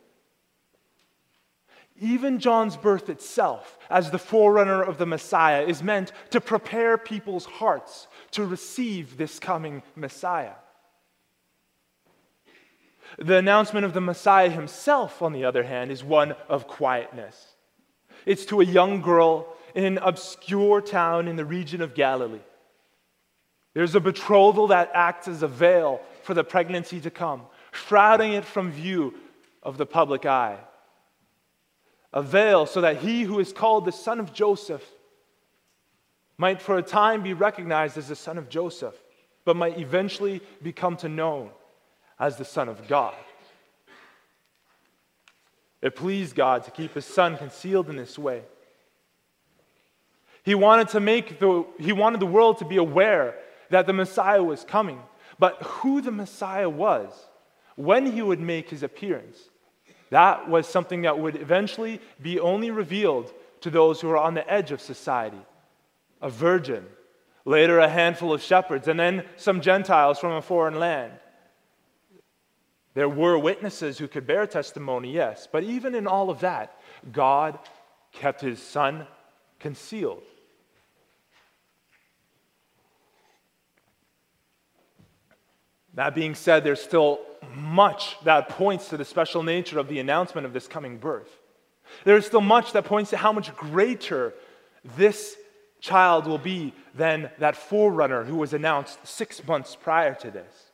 Even 1.99 2.39
John's 2.39 2.77
birth 2.77 3.09
itself, 3.09 3.77
as 3.89 4.09
the 4.09 4.17
forerunner 4.19 4.81
of 4.81 4.97
the 4.97 5.05
Messiah, 5.05 5.63
is 5.63 5.83
meant 5.83 6.13
to 6.29 6.39
prepare 6.39 6.97
people's 6.97 7.43
hearts 7.43 8.07
to 8.31 8.45
receive 8.45 9.17
this 9.17 9.37
coming 9.37 9.83
Messiah. 9.97 10.55
The 13.17 13.35
announcement 13.35 13.85
of 13.85 13.93
the 13.93 13.99
Messiah 13.99 14.49
himself, 14.49 15.21
on 15.21 15.33
the 15.33 15.43
other 15.43 15.63
hand, 15.63 15.91
is 15.91 16.05
one 16.05 16.35
of 16.47 16.67
quietness. 16.67 17.35
It's 18.25 18.45
to 18.45 18.61
a 18.61 18.65
young 18.65 19.01
girl 19.01 19.53
in 19.75 19.83
an 19.83 19.97
obscure 19.97 20.79
town 20.79 21.27
in 21.27 21.35
the 21.35 21.43
region 21.43 21.81
of 21.81 21.95
Galilee. 21.95 22.39
There's 23.73 23.95
a 23.95 23.99
betrothal 23.99 24.67
that 24.67 24.91
acts 24.93 25.27
as 25.27 25.43
a 25.43 25.47
veil 25.47 26.01
for 26.23 26.33
the 26.33 26.43
pregnancy 26.43 26.99
to 27.01 27.11
come, 27.11 27.43
shrouding 27.71 28.33
it 28.33 28.45
from 28.45 28.71
view 28.71 29.13
of 29.61 29.77
the 29.77 29.85
public 29.85 30.25
eye. 30.25 30.57
A 32.11 32.23
veil 32.23 32.65
so 32.65 32.81
that 32.81 32.97
he 32.97 33.23
who 33.23 33.39
is 33.39 33.53
called 33.53 33.85
the 33.85 33.91
son 33.91 34.19
of 34.19 34.33
Joseph 34.33 34.83
might 36.37 36.61
for 36.61 36.77
a 36.77 36.81
time 36.81 37.21
be 37.21 37.33
recognized 37.33 37.97
as 37.97 38.07
the 38.07 38.15
son 38.15 38.37
of 38.37 38.49
Joseph, 38.49 38.95
but 39.45 39.55
might 39.55 39.77
eventually 39.77 40.41
become 40.63 40.95
to 40.97 41.09
known 41.09 41.49
as 42.19 42.37
the 42.37 42.45
son 42.45 42.69
of 42.69 42.87
God. 42.87 43.13
It 45.81 45.95
pleased 45.95 46.35
God 46.35 46.63
to 46.63 46.71
keep 46.71 46.93
his 46.93 47.05
son 47.05 47.37
concealed 47.37 47.89
in 47.89 47.95
this 47.95 48.17
way. 48.17 48.41
He 50.43 50.55
wanted 50.55 50.89
to 50.89 50.99
make 50.99 51.39
the, 51.39 51.65
he 51.77 51.91
wanted 51.91 52.19
the 52.19 52.25
world 52.25 52.57
to 52.59 52.65
be 52.65 52.77
aware 52.77 53.35
that 53.69 53.87
the 53.87 53.93
Messiah 53.93 54.43
was 54.43 54.63
coming. 54.63 55.01
But 55.37 55.61
who 55.61 56.01
the 56.01 56.11
Messiah 56.11 56.69
was, 56.69 57.11
when 57.75 58.11
he 58.11 58.21
would 58.21 58.39
make 58.39 58.69
his 58.69 58.83
appearance, 58.83 59.37
that 60.09 60.49
was 60.49 60.67
something 60.67 61.03
that 61.03 61.19
would 61.19 61.35
eventually 61.35 62.01
be 62.21 62.39
only 62.39 62.71
revealed 62.71 63.31
to 63.61 63.69
those 63.69 64.01
who 64.01 64.07
were 64.07 64.17
on 64.17 64.33
the 64.33 64.51
edge 64.51 64.71
of 64.71 64.81
society. 64.81 65.41
A 66.21 66.29
virgin, 66.29 66.85
later 67.45 67.79
a 67.79 67.87
handful 67.87 68.33
of 68.33 68.41
shepherds, 68.41 68.87
and 68.87 68.99
then 68.99 69.23
some 69.37 69.61
Gentiles 69.61 70.19
from 70.19 70.33
a 70.33 70.41
foreign 70.41 70.79
land. 70.79 71.13
There 72.95 73.07
were 73.07 73.37
witnesses 73.37 73.97
who 73.97 74.07
could 74.07 74.27
bear 74.27 74.45
testimony, 74.47 75.13
yes, 75.13 75.47
but 75.49 75.63
even 75.63 75.95
in 75.95 76.07
all 76.07 76.29
of 76.29 76.41
that, 76.41 76.77
God 77.11 77.59
kept 78.11 78.41
his 78.41 78.61
son 78.61 79.07
concealed. 79.59 80.23
That 85.99 86.15
being 86.15 86.33
said, 86.33 86.63
there's 86.63 86.81
still 86.81 87.19
much 87.53 88.15
that 88.23 88.47
points 88.47 88.87
to 88.87 88.95
the 88.95 89.03
special 89.03 89.43
nature 89.43 89.79
of 89.79 89.89
the 89.89 89.99
announcement 89.99 90.47
of 90.47 90.53
this 90.53 90.65
coming 90.65 90.97
birth. 90.97 91.27
There 92.05 92.15
is 92.15 92.25
still 92.25 92.39
much 92.39 92.71
that 92.71 92.85
points 92.85 93.09
to 93.09 93.17
how 93.17 93.33
much 93.33 93.53
greater 93.53 94.33
this 94.95 95.35
child 95.81 96.25
will 96.25 96.37
be 96.37 96.73
than 96.95 97.29
that 97.39 97.57
forerunner 97.57 98.23
who 98.23 98.37
was 98.37 98.53
announced 98.53 99.05
six 99.05 99.45
months 99.45 99.75
prior 99.75 100.13
to 100.15 100.31
this. 100.31 100.71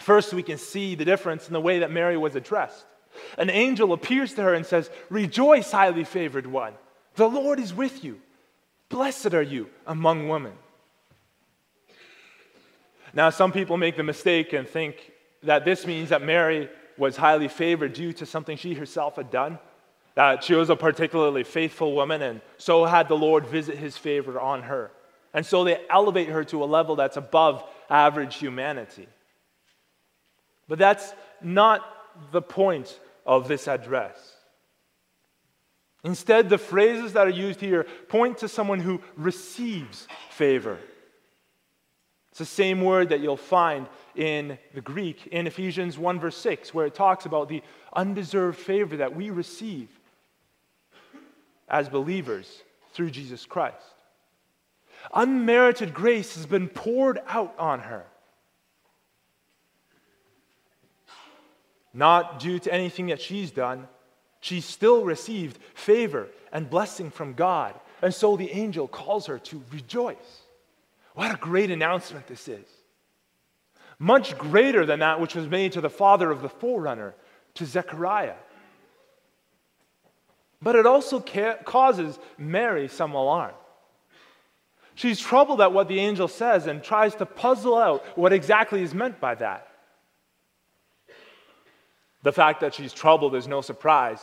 First, 0.00 0.32
we 0.32 0.42
can 0.42 0.56
see 0.56 0.94
the 0.94 1.04
difference 1.04 1.46
in 1.46 1.52
the 1.52 1.60
way 1.60 1.80
that 1.80 1.90
Mary 1.90 2.16
was 2.16 2.34
addressed. 2.34 2.86
An 3.36 3.50
angel 3.50 3.92
appears 3.92 4.32
to 4.32 4.42
her 4.42 4.54
and 4.54 4.64
says, 4.64 4.88
Rejoice, 5.10 5.70
highly 5.70 6.04
favored 6.04 6.46
one. 6.46 6.72
The 7.16 7.28
Lord 7.28 7.60
is 7.60 7.74
with 7.74 8.02
you. 8.02 8.22
Blessed 8.88 9.34
are 9.34 9.42
you 9.42 9.68
among 9.86 10.30
women. 10.30 10.54
Now, 13.14 13.30
some 13.30 13.52
people 13.52 13.76
make 13.76 13.96
the 13.96 14.02
mistake 14.02 14.52
and 14.52 14.66
think 14.66 15.12
that 15.42 15.64
this 15.64 15.86
means 15.86 16.08
that 16.10 16.22
Mary 16.22 16.68
was 16.96 17.16
highly 17.16 17.48
favored 17.48 17.92
due 17.92 18.12
to 18.14 18.26
something 18.26 18.56
she 18.56 18.74
herself 18.74 19.16
had 19.16 19.30
done, 19.30 19.58
that 20.14 20.44
she 20.44 20.54
was 20.54 20.70
a 20.70 20.76
particularly 20.76 21.44
faithful 21.44 21.94
woman, 21.94 22.22
and 22.22 22.40
so 22.58 22.84
had 22.84 23.08
the 23.08 23.16
Lord 23.16 23.46
visit 23.46 23.76
his 23.76 23.96
favor 23.96 24.40
on 24.40 24.62
her. 24.62 24.90
And 25.34 25.44
so 25.44 25.64
they 25.64 25.80
elevate 25.88 26.28
her 26.28 26.44
to 26.44 26.62
a 26.62 26.66
level 26.66 26.96
that's 26.96 27.16
above 27.16 27.64
average 27.88 28.36
humanity. 28.36 29.08
But 30.68 30.78
that's 30.78 31.12
not 31.40 31.82
the 32.30 32.42
point 32.42 32.98
of 33.26 33.48
this 33.48 33.68
address. 33.68 34.16
Instead, 36.04 36.48
the 36.48 36.58
phrases 36.58 37.12
that 37.12 37.26
are 37.26 37.30
used 37.30 37.60
here 37.60 37.86
point 38.08 38.38
to 38.38 38.48
someone 38.48 38.80
who 38.80 39.00
receives 39.16 40.08
favor. 40.30 40.78
It's 42.32 42.38
the 42.38 42.46
same 42.46 42.80
word 42.80 43.10
that 43.10 43.20
you'll 43.20 43.36
find 43.36 43.86
in 44.14 44.58
the 44.72 44.80
Greek 44.80 45.26
in 45.26 45.46
Ephesians 45.46 45.98
1, 45.98 46.18
verse 46.18 46.36
6, 46.38 46.72
where 46.72 46.86
it 46.86 46.94
talks 46.94 47.26
about 47.26 47.50
the 47.50 47.62
undeserved 47.92 48.58
favor 48.58 48.96
that 48.96 49.14
we 49.14 49.28
receive 49.28 49.90
as 51.68 51.90
believers 51.90 52.62
through 52.94 53.10
Jesus 53.10 53.44
Christ. 53.44 53.76
Unmerited 55.12 55.92
grace 55.92 56.34
has 56.36 56.46
been 56.46 56.68
poured 56.68 57.20
out 57.28 57.54
on 57.58 57.80
her. 57.80 58.06
Not 61.92 62.40
due 62.40 62.58
to 62.60 62.72
anything 62.72 63.08
that 63.08 63.20
she's 63.20 63.50
done, 63.50 63.88
she 64.40 64.62
still 64.62 65.04
received 65.04 65.58
favor 65.74 66.28
and 66.50 66.70
blessing 66.70 67.10
from 67.10 67.34
God. 67.34 67.74
And 68.00 68.14
so 68.14 68.38
the 68.38 68.50
angel 68.52 68.88
calls 68.88 69.26
her 69.26 69.38
to 69.38 69.62
rejoice. 69.70 70.41
What 71.14 71.34
a 71.34 71.36
great 71.36 71.70
announcement 71.70 72.26
this 72.26 72.48
is. 72.48 72.66
Much 73.98 74.36
greater 74.38 74.84
than 74.86 75.00
that 75.00 75.20
which 75.20 75.34
was 75.34 75.48
made 75.48 75.72
to 75.72 75.80
the 75.80 75.90
father 75.90 76.30
of 76.30 76.42
the 76.42 76.48
forerunner, 76.48 77.14
to 77.54 77.66
Zechariah. 77.66 78.34
But 80.60 80.76
it 80.76 80.86
also 80.86 81.20
ca- 81.20 81.58
causes 81.64 82.18
Mary 82.38 82.88
some 82.88 83.12
alarm. 83.12 83.54
She's 84.94 85.20
troubled 85.20 85.60
at 85.60 85.72
what 85.72 85.88
the 85.88 86.00
angel 86.00 86.28
says 86.28 86.66
and 86.66 86.82
tries 86.82 87.14
to 87.16 87.26
puzzle 87.26 87.76
out 87.76 88.04
what 88.16 88.32
exactly 88.32 88.82
is 88.82 88.94
meant 88.94 89.20
by 89.20 89.34
that. 89.36 89.68
The 92.22 92.32
fact 92.32 92.60
that 92.60 92.74
she's 92.74 92.92
troubled 92.92 93.34
is 93.34 93.48
no 93.48 93.60
surprise. 93.60 94.20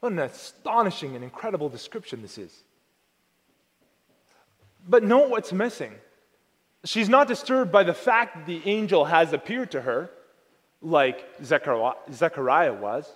What 0.00 0.12
an 0.12 0.18
astonishing 0.20 1.14
and 1.14 1.22
incredible 1.22 1.68
description 1.68 2.22
this 2.22 2.38
is. 2.38 2.64
But 4.88 5.02
note 5.02 5.30
what's 5.30 5.52
missing. 5.52 5.94
She's 6.84 7.08
not 7.08 7.28
disturbed 7.28 7.70
by 7.70 7.84
the 7.84 7.94
fact 7.94 8.36
that 8.36 8.46
the 8.46 8.62
angel 8.64 9.04
has 9.04 9.32
appeared 9.32 9.70
to 9.72 9.82
her, 9.82 10.10
like 10.80 11.26
Zechariah 11.44 12.72
was. 12.72 13.10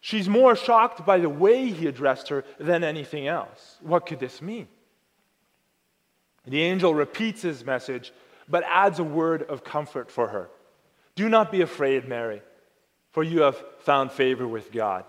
She's 0.00 0.28
more 0.28 0.56
shocked 0.56 1.04
by 1.04 1.18
the 1.18 1.28
way 1.28 1.70
he 1.70 1.86
addressed 1.86 2.28
her 2.28 2.44
than 2.58 2.84
anything 2.84 3.26
else. 3.26 3.76
What 3.80 4.06
could 4.06 4.20
this 4.20 4.40
mean? 4.40 4.68
The 6.46 6.62
angel 6.62 6.94
repeats 6.94 7.42
his 7.42 7.64
message, 7.64 8.12
but 8.48 8.64
adds 8.66 8.98
a 9.00 9.04
word 9.04 9.42
of 9.42 9.64
comfort 9.64 10.10
for 10.10 10.28
her. 10.28 10.48
Do 11.16 11.28
not 11.28 11.50
be 11.50 11.60
afraid, 11.60 12.06
Mary, 12.06 12.40
for 13.10 13.22
you 13.22 13.40
have 13.40 13.62
found 13.80 14.12
favor 14.12 14.46
with 14.46 14.70
God. 14.70 15.04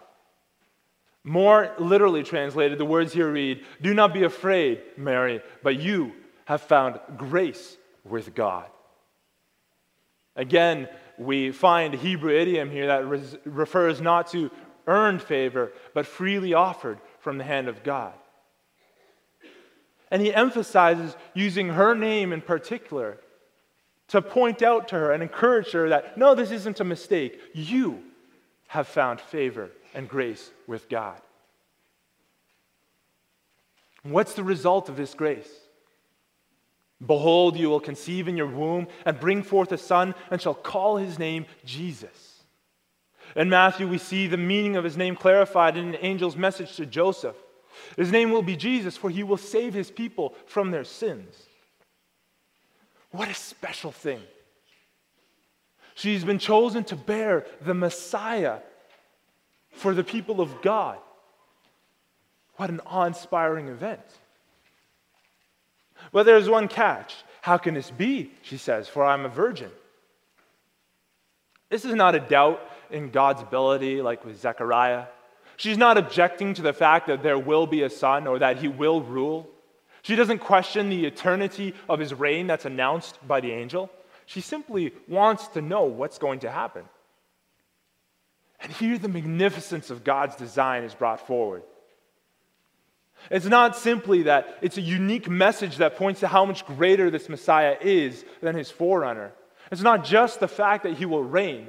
More 1.28 1.74
literally 1.78 2.24
translated, 2.24 2.78
the 2.78 2.86
words 2.86 3.12
here 3.12 3.30
read 3.30 3.66
Do 3.82 3.94
not 3.94 4.14
be 4.14 4.24
afraid, 4.24 4.82
Mary, 4.96 5.42
but 5.62 5.78
you 5.78 6.14
have 6.46 6.62
found 6.62 7.02
grace 7.18 7.76
with 8.06 8.34
God. 8.34 8.68
Again, 10.38 10.88
we 11.18 11.52
find 11.52 11.94
a 11.94 11.98
Hebrew 11.98 12.32
idiom 12.32 12.72
here 12.72 12.88
that 12.88 13.06
res- 13.06 13.36
refers 13.44 14.00
not 14.00 14.28
to 14.32 14.50
earned 14.88 15.22
favor, 15.22 15.74
but 15.94 16.06
freely 16.06 16.54
offered 16.54 16.98
from 17.20 17.38
the 17.38 17.44
hand 17.44 17.68
of 17.68 17.84
God. 17.84 18.14
And 20.10 20.22
he 20.22 20.34
emphasizes 20.34 21.14
using 21.34 21.68
her 21.68 21.94
name 21.94 22.32
in 22.32 22.40
particular 22.40 23.18
to 24.08 24.22
point 24.22 24.62
out 24.62 24.88
to 24.88 24.96
her 24.96 25.12
and 25.12 25.22
encourage 25.22 25.74
her 25.74 25.90
that 25.90 26.18
no, 26.18 26.36
this 26.36 26.52
isn't 26.52 26.80
a 26.80 26.86
mistake. 26.86 27.38
You 27.54 28.02
have 28.68 28.88
found 28.88 29.20
favor 29.20 29.72
and 29.94 30.08
grace 30.08 30.52
with 30.68 30.90
God. 30.90 31.20
What's 34.04 34.34
the 34.34 34.44
result 34.44 34.90
of 34.90 34.96
this 34.96 35.14
grace? 35.14 35.50
Behold, 37.06 37.58
you 37.58 37.70
will 37.70 37.80
conceive 37.80 38.28
in 38.28 38.38
your 38.38 38.48
womb 38.48 38.88
and 39.06 39.20
bring 39.20 39.44
forth 39.44 39.72
a 39.72 39.78
son, 39.78 40.16
and 40.32 40.42
shall 40.42 40.56
call 40.56 40.98
his 40.98 41.20
name 41.20 41.46
Jesus. 41.66 42.44
In 43.36 43.50
Matthew, 43.50 43.88
we 43.88 43.98
see 43.98 44.28
the 44.28 44.38
meaning 44.38 44.76
of 44.76 44.84
his 44.84 44.98
name 44.98 45.16
clarified 45.16 45.78
in 45.78 45.90
an 45.90 45.96
angel's 45.96 46.36
message 46.36 46.76
to 46.78 46.86
Joseph. 46.86 47.36
His 47.96 48.12
name 48.12 48.32
will 48.32 48.42
be 48.42 48.56
Jesus, 48.56 48.98
for 48.98 49.10
he 49.10 49.24
will 49.24 49.38
save 49.38 49.74
his 49.74 49.92
people 49.92 50.34
from 50.48 50.72
their 50.72 50.84
sins. 50.84 51.36
What 53.12 53.30
a 53.30 53.34
special 53.34 53.92
thing. 53.92 54.22
She's 55.94 56.24
been 56.24 56.40
chosen 56.40 56.84
to 56.86 56.96
bear 56.96 57.46
the 57.62 57.74
Messiah 57.74 58.60
for 59.78 59.94
the 59.94 60.04
people 60.04 60.42
of 60.42 60.62
God. 60.62 60.98
What 62.56 62.70
an 62.70 62.82
awe 62.86 63.06
inspiring 63.06 63.68
event. 63.68 64.02
Well, 66.12 66.24
there's 66.24 66.50
one 66.50 66.68
catch. 66.68 67.16
How 67.42 67.58
can 67.58 67.74
this 67.74 67.92
be? 67.92 68.32
She 68.42 68.58
says, 68.58 68.88
For 68.88 69.06
I'm 69.06 69.26
a 69.26 69.30
virgin. 69.30 69.72
This 71.70 71.86
is 71.86 71.96
not 71.96 72.16
a 72.16 72.20
doubt 72.20 72.62
in 72.90 73.10
God's 73.10 73.42
ability 73.42 74.02
like 74.02 74.26
with 74.26 74.40
Zechariah. 74.40 75.06
She's 75.58 75.78
not 75.78 75.98
objecting 75.98 76.54
to 76.56 76.62
the 76.62 76.74
fact 76.74 77.08
that 77.08 77.24
there 77.24 77.40
will 77.40 77.68
be 77.68 77.84
a 77.84 77.90
son 77.90 78.28
or 78.28 78.40
that 78.40 78.58
he 78.58 78.68
will 78.68 79.02
rule. 79.02 79.50
She 80.04 80.16
doesn't 80.16 80.40
question 80.40 80.90
the 80.90 81.06
eternity 81.06 81.74
of 81.90 82.00
his 82.00 82.14
reign 82.14 82.48
that's 82.48 82.66
announced 82.66 83.18
by 83.28 83.42
the 83.42 83.52
angel. 83.52 83.90
She 84.26 84.42
simply 84.42 84.94
wants 85.08 85.48
to 85.50 85.62
know 85.62 85.84
what's 85.84 86.18
going 86.18 86.40
to 86.40 86.52
happen. 86.52 86.84
Here 88.80 88.98
the 88.98 89.08
magnificence 89.08 89.90
of 89.90 90.04
God's 90.04 90.36
design 90.36 90.84
is 90.84 90.94
brought 90.94 91.26
forward. 91.26 91.64
It's 93.32 93.46
not 93.46 93.76
simply 93.76 94.24
that 94.24 94.58
it's 94.62 94.78
a 94.78 94.82
unique 94.82 95.30
message 95.30 95.78
that 95.78 95.98
points 95.98 96.20
to 96.20 96.28
how 96.28 96.46
much 96.46 96.66
greater 96.66 97.10
this 97.10 97.30
Messiah 97.30 97.76
is 97.82 98.24
than 98.42 98.56
his 98.56 98.70
forerunner. 98.70 99.34
It's 99.72 99.82
not 99.82 100.06
just 100.06 100.40
the 100.40 100.48
fact 100.48 100.84
that 100.84 100.98
he 100.98 101.06
will 101.06 101.24
reign, 101.24 101.68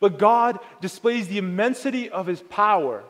but 0.00 0.18
God 0.18 0.58
displays 0.80 1.28
the 1.28 1.38
immensity 1.38 2.10
of 2.10 2.26
his 2.26 2.40
power 2.40 3.04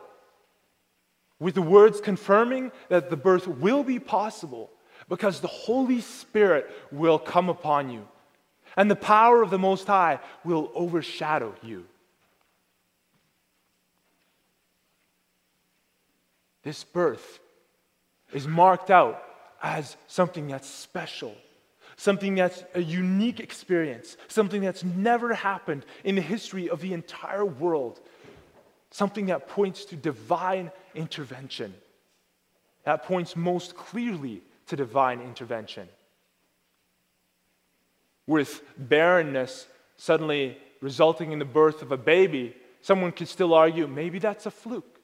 with 1.39 1.55
the 1.55 1.61
words 1.61 2.01
confirming 2.01 2.71
that 2.89 3.09
the 3.09 3.17
birth 3.17 3.47
will 3.47 3.83
be 3.83 3.99
possible 3.99 4.69
because 5.07 5.39
the 5.39 5.47
Holy 5.47 6.01
Spirit 6.01 6.69
will 6.91 7.17
come 7.17 7.49
upon 7.49 7.89
you 7.89 8.07
and 8.75 8.89
the 8.89 8.95
power 8.95 9.41
of 9.41 9.49
the 9.49 9.57
Most 9.57 9.87
High 9.87 10.19
will 10.43 10.71
overshadow 10.75 11.55
you. 11.63 11.85
This 16.63 16.83
birth 16.83 17.39
is 18.33 18.47
marked 18.47 18.91
out 18.91 19.23
as 19.61 19.97
something 20.07 20.47
that's 20.47 20.69
special, 20.69 21.35
something 21.97 22.35
that's 22.35 22.63
a 22.73 22.81
unique 22.81 23.39
experience, 23.39 24.17
something 24.27 24.61
that's 24.61 24.83
never 24.83 25.33
happened 25.33 25.85
in 26.03 26.15
the 26.15 26.21
history 26.21 26.69
of 26.69 26.81
the 26.81 26.93
entire 26.93 27.45
world, 27.45 27.99
something 28.91 29.27
that 29.27 29.47
points 29.47 29.85
to 29.85 29.95
divine 29.95 30.71
intervention, 30.95 31.73
that 32.83 33.03
points 33.03 33.35
most 33.35 33.75
clearly 33.75 34.41
to 34.67 34.75
divine 34.75 35.21
intervention. 35.21 35.87
With 38.27 38.61
barrenness 38.77 39.67
suddenly 39.97 40.57
resulting 40.81 41.31
in 41.31 41.39
the 41.39 41.45
birth 41.45 41.81
of 41.81 41.91
a 41.91 41.97
baby, 41.97 42.55
someone 42.81 43.11
could 43.11 43.27
still 43.27 43.53
argue 43.53 43.87
maybe 43.87 44.19
that's 44.19 44.45
a 44.45 44.51
fluke. 44.51 44.98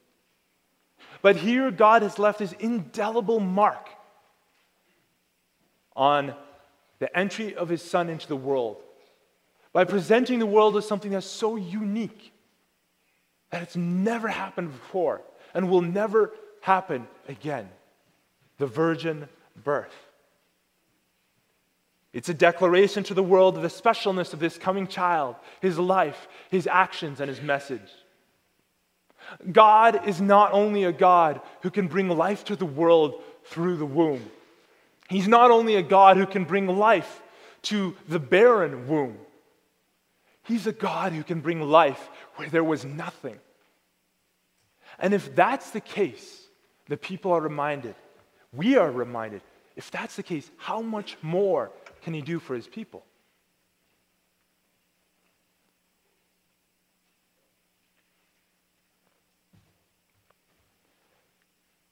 But 1.21 1.37
here, 1.37 1.71
God 1.71 2.01
has 2.01 2.19
left 2.19 2.39
his 2.39 2.53
indelible 2.53 3.39
mark 3.39 3.89
on 5.95 6.35
the 6.99 7.17
entry 7.17 7.55
of 7.55 7.69
his 7.69 7.81
son 7.81 8.09
into 8.09 8.27
the 8.27 8.35
world 8.35 8.77
by 9.73 9.83
presenting 9.83 10.39
the 10.39 10.45
world 10.45 10.77
as 10.77 10.87
something 10.87 11.11
that's 11.11 11.25
so 11.25 11.55
unique 11.55 12.31
that 13.51 13.61
it's 13.61 13.75
never 13.75 14.27
happened 14.27 14.71
before 14.71 15.21
and 15.53 15.69
will 15.69 15.81
never 15.81 16.33
happen 16.61 17.07
again 17.27 17.69
the 18.57 18.67
virgin 18.67 19.27
birth. 19.63 19.93
It's 22.13 22.29
a 22.29 22.33
declaration 22.33 23.03
to 23.05 23.13
the 23.13 23.23
world 23.23 23.57
of 23.57 23.61
the 23.61 23.67
specialness 23.67 24.31
of 24.31 24.39
this 24.39 24.57
coming 24.57 24.87
child, 24.87 25.35
his 25.61 25.77
life, 25.77 26.29
his 26.49 26.65
actions, 26.65 27.19
and 27.19 27.27
his 27.27 27.41
message. 27.41 27.91
God 29.51 30.07
is 30.07 30.21
not 30.21 30.51
only 30.53 30.83
a 30.83 30.91
God 30.91 31.41
who 31.61 31.69
can 31.69 31.87
bring 31.87 32.09
life 32.09 32.45
to 32.45 32.55
the 32.55 32.65
world 32.65 33.21
through 33.45 33.77
the 33.77 33.85
womb, 33.85 34.29
He's 35.09 35.27
not 35.27 35.51
only 35.51 35.75
a 35.75 35.83
God 35.83 36.17
who 36.17 36.25
can 36.25 36.45
bring 36.45 36.67
life 36.67 37.21
to 37.63 37.95
the 38.07 38.19
barren 38.19 38.87
womb, 38.87 39.17
He's 40.43 40.67
a 40.67 40.73
God 40.73 41.11
who 41.13 41.23
can 41.23 41.41
bring 41.41 41.61
life 41.61 42.09
where 42.35 42.49
there 42.49 42.63
was 42.63 42.85
nothing. 42.85 43.39
And 44.99 45.13
if 45.13 45.35
that's 45.35 45.71
the 45.71 45.81
case, 45.81 46.47
the 46.87 46.97
people 46.97 47.31
are 47.31 47.41
reminded, 47.41 47.95
we 48.53 48.77
are 48.77 48.91
reminded, 48.91 49.41
if 49.75 49.91
that's 49.91 50.15
the 50.15 50.23
case, 50.23 50.49
how 50.57 50.81
much 50.81 51.17
more 51.21 51.71
can 52.03 52.13
He 52.13 52.21
do 52.21 52.39
for 52.39 52.55
His 52.55 52.67
people? 52.67 53.03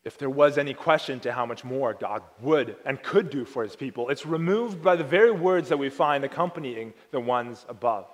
If 0.05 0.17
there 0.17 0.29
was 0.29 0.57
any 0.57 0.73
question 0.73 1.19
to 1.21 1.31
how 1.31 1.45
much 1.45 1.63
more 1.63 1.93
God 1.93 2.23
would 2.41 2.75
and 2.85 3.01
could 3.01 3.29
do 3.29 3.45
for 3.45 3.63
his 3.63 3.75
people, 3.75 4.09
it's 4.09 4.25
removed 4.25 4.83
by 4.83 4.95
the 4.95 5.03
very 5.03 5.31
words 5.31 5.69
that 5.69 5.77
we 5.77 5.89
find 5.89 6.25
accompanying 6.25 6.93
the 7.11 7.19
ones 7.19 7.65
above. 7.69 8.05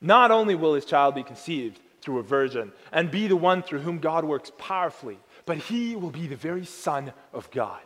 Not 0.00 0.30
only 0.30 0.54
will 0.54 0.74
his 0.74 0.86
child 0.86 1.14
be 1.14 1.22
conceived 1.22 1.78
through 2.00 2.18
a 2.18 2.22
virgin 2.22 2.72
and 2.90 3.10
be 3.10 3.28
the 3.28 3.36
one 3.36 3.62
through 3.62 3.80
whom 3.80 3.98
God 3.98 4.24
works 4.24 4.50
powerfully, 4.58 5.18
but 5.44 5.58
he 5.58 5.94
will 5.94 6.10
be 6.10 6.26
the 6.26 6.36
very 6.36 6.64
Son 6.64 7.12
of 7.32 7.50
God. 7.50 7.80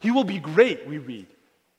He 0.00 0.10
will 0.10 0.24
be 0.24 0.38
great, 0.38 0.86
we 0.86 0.98
read, 0.98 1.26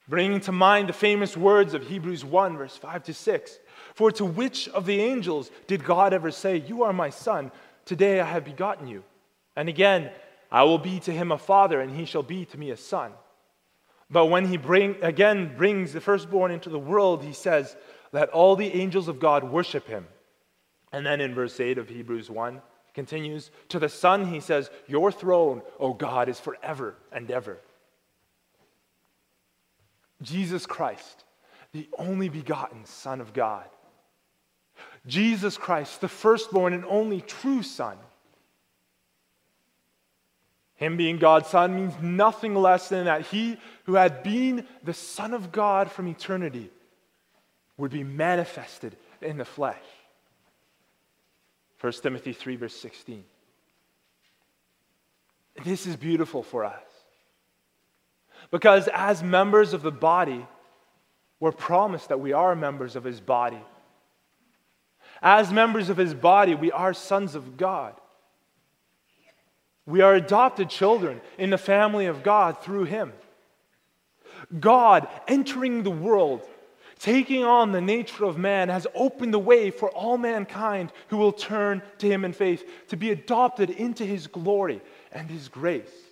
bringing 0.10 0.39
to 0.41 0.51
mind 0.51 0.89
the 0.89 0.93
famous 0.93 1.38
words 1.38 1.75
of 1.75 1.88
Hebrews 1.88 2.25
1, 2.25 2.58
verse 2.58 2.75
5 2.75 3.03
to 3.03 3.13
6. 3.13 3.60
For 3.93 4.12
to 4.13 4.25
which 4.25 4.67
of 4.69 4.88
the 4.88 4.99
angels 4.99 5.51
did 5.67 5.86
God 5.86 6.13
ever 6.13 6.31
say, 6.31 6.58
You 6.58 6.84
are 6.84 6.91
my 6.91 7.12
son, 7.12 7.51
today 7.86 8.19
I 8.19 8.25
have 8.25 8.43
begotten 8.43 8.88
you? 8.88 9.03
And 9.55 9.69
again, 9.69 10.11
I 10.51 10.63
will 10.63 10.77
be 10.77 10.99
to 11.01 11.11
him 11.11 11.31
a 11.31 11.37
father, 11.37 11.81
and 11.81 11.95
he 11.95 12.05
shall 12.05 12.23
be 12.23 12.45
to 12.45 12.57
me 12.57 12.71
a 12.71 12.77
son. 12.77 13.11
But 14.09 14.27
when 14.27 14.45
he 14.45 14.57
bring, 14.57 14.97
again 15.01 15.55
brings 15.57 15.93
the 15.93 16.01
firstborn 16.01 16.51
into 16.51 16.69
the 16.69 16.79
world, 16.79 17.23
he 17.23 17.33
says, 17.33 17.75
Let 18.11 18.29
all 18.29 18.55
the 18.55 18.73
angels 18.73 19.07
of 19.07 19.19
God 19.19 19.43
worship 19.43 19.87
him. 19.87 20.07
And 20.91 21.05
then 21.05 21.21
in 21.21 21.33
verse 21.33 21.59
8 21.59 21.77
of 21.77 21.89
Hebrews 21.89 22.29
1, 22.29 22.61
continues, 22.93 23.51
To 23.69 23.79
the 23.79 23.89
Son, 23.89 24.25
he 24.27 24.39
says, 24.39 24.69
Your 24.87 25.11
throne, 25.11 25.61
O 25.79 25.93
God, 25.93 26.29
is 26.29 26.39
forever 26.39 26.95
and 27.11 27.29
ever. 27.31 27.57
Jesus 30.21 30.65
Christ, 30.65 31.25
the 31.73 31.89
only 31.97 32.29
begotten 32.29 32.85
Son 32.85 33.19
of 33.19 33.33
God. 33.33 33.65
Jesus 35.05 35.57
Christ, 35.57 36.01
the 36.01 36.07
firstborn 36.07 36.73
and 36.73 36.85
only 36.85 37.21
true 37.21 37.61
Son 37.61 37.97
him 40.75 40.97
being 40.97 41.17
God's 41.17 41.47
Son 41.47 41.75
means 41.75 41.93
nothing 42.01 42.53
less 42.53 42.89
than 42.89 43.05
that 43.05 43.21
he 43.21 43.57
who 43.85 43.95
had 43.95 44.23
been 44.23 44.67
the 44.83 44.93
Son 44.93 45.33
of 45.33 45.51
God 45.51 45.89
from 45.89 46.07
eternity 46.07 46.69
would 47.77 47.91
be 47.91 48.03
manifested 48.03 48.95
in 49.21 49.38
the 49.38 49.45
flesh. 49.45 49.83
1 51.79 51.93
Timothy 51.93 52.33
3, 52.33 52.55
verse 52.57 52.75
16. 52.75 53.23
This 55.63 55.88
is 55.88 55.95
beautiful 55.95 56.43
for 56.43 56.65
us. 56.65 56.81
Because 58.51 58.89
as 58.93 59.23
members 59.23 59.73
of 59.73 59.81
the 59.81 59.91
body, 59.91 60.45
we're 61.39 61.51
promised 61.51 62.09
that 62.09 62.19
we 62.19 62.33
are 62.33 62.55
members 62.55 62.95
of 62.95 63.03
his 63.03 63.19
body. 63.21 63.61
As 65.21 65.51
members 65.51 65.89
of 65.89 65.97
his 65.97 66.13
body, 66.13 66.55
we 66.55 66.71
are 66.71 66.93
sons 66.93 67.35
of 67.35 67.57
God. 67.57 67.93
We 69.85 70.01
are 70.01 70.15
adopted 70.15 70.69
children 70.69 71.21
in 71.37 71.49
the 71.49 71.57
family 71.57 72.07
of 72.07 72.23
God 72.23 72.61
through 72.61 72.85
Him. 72.85 73.13
God 74.59 75.07
entering 75.27 75.83
the 75.83 75.91
world, 75.91 76.41
taking 76.99 77.43
on 77.43 77.71
the 77.71 77.81
nature 77.81 78.25
of 78.25 78.37
man, 78.37 78.69
has 78.69 78.87
opened 78.95 79.33
the 79.33 79.39
way 79.39 79.71
for 79.71 79.89
all 79.91 80.17
mankind 80.17 80.91
who 81.09 81.17
will 81.17 81.31
turn 81.31 81.81
to 81.99 82.07
Him 82.07 82.25
in 82.25 82.33
faith 82.33 82.67
to 82.89 82.97
be 82.97 83.11
adopted 83.11 83.69
into 83.69 84.05
His 84.05 84.27
glory 84.27 84.81
and 85.11 85.29
His 85.29 85.47
grace 85.47 86.04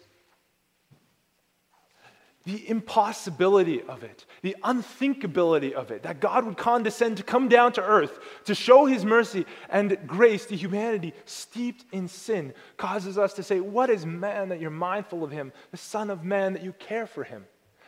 the 2.45 2.69
impossibility 2.69 3.82
of 3.84 4.03
it, 4.03 4.25
the 4.41 4.56
unthinkability 4.63 5.71
of 5.71 5.91
it, 5.91 6.03
that 6.03 6.19
God 6.19 6.45
would 6.45 6.58
condescend 6.58 7.17
to 7.17 7.23
come 7.23 7.47
down 7.47 7.71
to 7.73 7.84
earth 7.84 8.19
to 8.45 8.53
show 8.53 8.86
his 8.86 9.06
mercy 9.06 9.45
and 9.69 9.97
grace 10.06 10.45
to 10.47 10.56
humanity 10.56 11.13
steeped 11.25 11.86
in 11.93 12.10
sin, 12.10 12.53
causes 12.75 13.17
us 13.17 13.34
to 13.34 13.43
say, 13.43 13.62
What 13.62 13.89
is 13.89 14.06
man 14.06 14.49
that 14.49 14.60
you're 14.60 14.71
mindful 14.71 15.23
of 15.23 15.32
him, 15.32 15.53
the 15.71 15.77
Son 15.77 16.10
of 16.10 16.25
Man 16.25 16.53
that 16.53 16.63
you 16.63 16.73
care 16.73 17.08
for 17.08 17.23
him? 17.23 17.45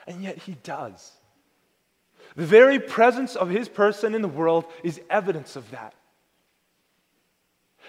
And 0.07 0.23
yet 0.23 0.37
he 0.37 0.53
does. 0.63 1.11
The 2.35 2.45
very 2.45 2.79
presence 2.79 3.35
of 3.35 3.49
his 3.49 3.67
person 3.67 4.15
in 4.15 4.21
the 4.21 4.27
world 4.27 4.65
is 4.83 5.01
evidence 5.09 5.55
of 5.55 5.69
that. 5.71 5.93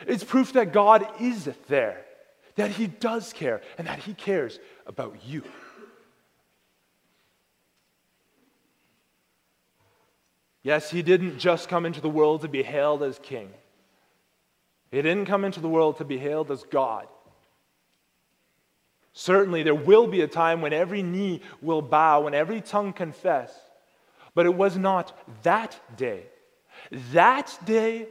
It's 0.07 0.25
proof 0.25 0.53
that 0.55 0.73
God 0.73 1.07
is 1.21 1.49
there, 1.69 2.05
that 2.57 2.71
he 2.71 2.87
does 2.87 3.33
care, 3.33 3.63
and 3.79 3.87
that 3.87 4.01
he 4.01 4.15
cares 4.15 4.59
about 4.87 5.25
you. 5.25 5.43
Yes, 10.67 10.91
he 10.91 11.01
didn't 11.01 11.39
just 11.39 11.69
come 11.69 11.87
into 11.87 12.01
the 12.01 12.09
world 12.09 12.41
to 12.41 12.49
be 12.49 12.65
hailed 12.65 13.05
as 13.05 13.21
king, 13.21 13.51
he 14.91 15.01
didn't 15.01 15.27
come 15.27 15.45
into 15.45 15.61
the 15.61 15.69
world 15.69 15.99
to 15.99 16.05
be 16.05 16.19
hailed 16.19 16.51
as 16.51 16.65
God. 16.65 17.07
Certainly, 19.13 19.63
there 19.63 19.77
will 19.77 20.09
be 20.09 20.23
a 20.23 20.27
time 20.27 20.61
when 20.61 20.73
every 20.73 21.05
knee 21.05 21.41
will 21.63 21.83
bow, 21.83 22.23
when 22.23 22.35
every 22.35 22.61
tongue 22.61 22.93
confess. 22.93 23.57
But 24.35 24.45
it 24.45 24.55
was 24.57 24.77
not 24.77 25.17
that 25.45 25.81
day. 25.97 26.25
That 27.13 27.57
day, 27.65 28.09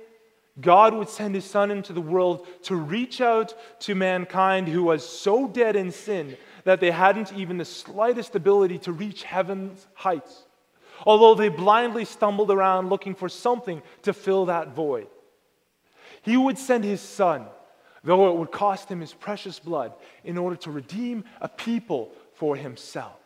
God 0.61 0.93
would 0.93 1.09
send 1.09 1.35
his 1.35 1.43
son 1.43 1.71
into 1.71 1.91
the 1.91 1.99
world 1.99 2.47
to 2.63 2.77
reach 2.77 3.19
out 3.19 3.53
to 3.81 3.95
mankind 3.95 4.69
who 4.69 4.83
was 4.83 5.07
so 5.07 5.45
dead 5.45 5.75
in 5.75 5.91
sin 5.91 6.37
that 6.63 6.79
they 6.79 6.91
hadn't 6.91 7.33
even 7.33 7.57
the 7.57 7.65
slightest 7.65 8.33
ability 8.33 8.79
to 8.79 8.93
reach 8.93 9.23
heaven's 9.23 9.85
heights 9.93 10.45
although 11.05 11.35
they 11.35 11.49
blindly 11.49 12.05
stumbled 12.05 12.51
around 12.51 12.89
looking 12.89 13.15
for 13.15 13.29
something 13.29 13.81
to 14.03 14.13
fill 14.13 14.45
that 14.45 14.75
void. 14.75 15.07
He 16.21 16.37
would 16.37 16.57
send 16.57 16.83
his 16.83 17.01
son, 17.01 17.45
though 18.03 18.29
it 18.29 18.37
would 18.37 18.51
cost 18.51 18.89
him 18.89 19.01
his 19.01 19.13
precious 19.13 19.59
blood, 19.59 19.93
in 20.23 20.37
order 20.37 20.55
to 20.57 20.71
redeem 20.71 21.23
a 21.41 21.47
people 21.47 22.11
for 22.33 22.55
himself. 22.55 23.19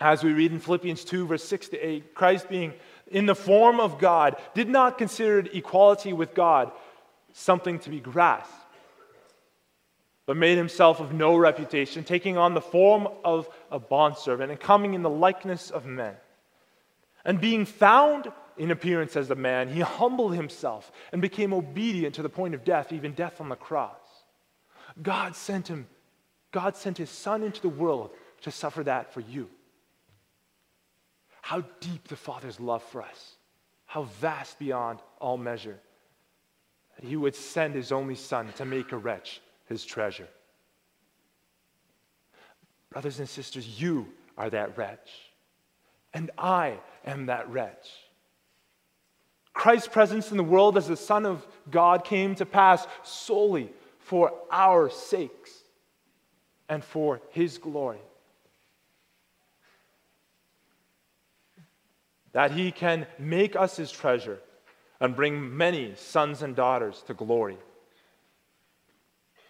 As 0.00 0.24
we 0.24 0.32
read 0.32 0.52
in 0.52 0.60
Philippians 0.60 1.04
2, 1.04 1.26
verse 1.26 1.44
6 1.44 1.68
to 1.70 1.78
8, 1.78 2.14
Christ 2.14 2.48
being 2.48 2.72
in 3.08 3.26
the 3.26 3.34
form 3.34 3.80
of 3.80 3.98
God 3.98 4.36
did 4.54 4.68
not 4.68 4.96
consider 4.96 5.40
equality 5.52 6.12
with 6.12 6.34
God 6.34 6.72
something 7.32 7.78
to 7.80 7.90
be 7.90 8.00
grasped, 8.00 8.54
but 10.30 10.36
made 10.36 10.56
himself 10.56 11.00
of 11.00 11.12
no 11.12 11.36
reputation, 11.36 12.04
taking 12.04 12.38
on 12.38 12.54
the 12.54 12.60
form 12.60 13.08
of 13.24 13.48
a 13.72 13.80
bondservant 13.80 14.48
and 14.48 14.60
coming 14.60 14.94
in 14.94 15.02
the 15.02 15.10
likeness 15.10 15.70
of 15.70 15.86
men. 15.86 16.14
And 17.24 17.40
being 17.40 17.64
found 17.64 18.30
in 18.56 18.70
appearance 18.70 19.16
as 19.16 19.32
a 19.32 19.34
man, 19.34 19.66
he 19.66 19.80
humbled 19.80 20.36
himself 20.36 20.92
and 21.10 21.20
became 21.20 21.52
obedient 21.52 22.14
to 22.14 22.22
the 22.22 22.28
point 22.28 22.54
of 22.54 22.62
death, 22.62 22.92
even 22.92 23.12
death 23.12 23.40
on 23.40 23.48
the 23.48 23.56
cross. 23.56 23.98
God 25.02 25.34
sent 25.34 25.66
him, 25.66 25.88
God 26.52 26.76
sent 26.76 26.98
his 26.98 27.10
son 27.10 27.42
into 27.42 27.60
the 27.60 27.68
world 27.68 28.12
to 28.42 28.52
suffer 28.52 28.84
that 28.84 29.12
for 29.12 29.22
you. 29.22 29.50
How 31.42 31.64
deep 31.80 32.06
the 32.06 32.14
Father's 32.14 32.60
love 32.60 32.84
for 32.84 33.02
us, 33.02 33.34
how 33.84 34.04
vast 34.04 34.60
beyond 34.60 35.00
all 35.20 35.38
measure. 35.38 35.80
That 36.94 37.08
he 37.08 37.16
would 37.16 37.34
send 37.34 37.74
his 37.74 37.90
only 37.90 38.14
Son 38.14 38.52
to 38.58 38.64
make 38.64 38.92
a 38.92 38.96
wretch 38.96 39.40
his 39.70 39.86
treasure. 39.86 40.28
Brothers 42.90 43.18
and 43.18 43.28
sisters, 43.28 43.80
you 43.80 44.08
are 44.36 44.50
that 44.50 44.76
wretch, 44.76 45.08
and 46.12 46.30
I 46.36 46.78
am 47.06 47.26
that 47.26 47.48
wretch. 47.48 47.88
Christ's 49.54 49.88
presence 49.88 50.30
in 50.30 50.36
the 50.36 50.44
world 50.44 50.76
as 50.76 50.88
the 50.88 50.96
Son 50.96 51.24
of 51.24 51.46
God 51.70 52.04
came 52.04 52.34
to 52.34 52.44
pass 52.44 52.86
solely 53.02 53.72
for 54.00 54.32
our 54.50 54.90
sakes 54.90 55.50
and 56.68 56.84
for 56.84 57.22
his 57.30 57.56
glory. 57.56 58.00
that 62.32 62.52
he 62.52 62.70
can 62.70 63.06
make 63.18 63.56
us 63.56 63.76
his 63.76 63.90
treasure 63.90 64.38
and 65.00 65.16
bring 65.16 65.56
many 65.56 65.94
sons 65.96 66.42
and 66.42 66.54
daughters 66.54 67.02
to 67.06 67.14
glory. 67.14 67.58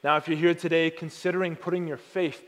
Now, 0.03 0.17
if 0.17 0.29
you're 0.29 0.39
here 0.39 0.55
today 0.55 0.91
considering 0.91 1.57
putting 1.57 1.87
your 1.87 1.97
faith 1.97 2.43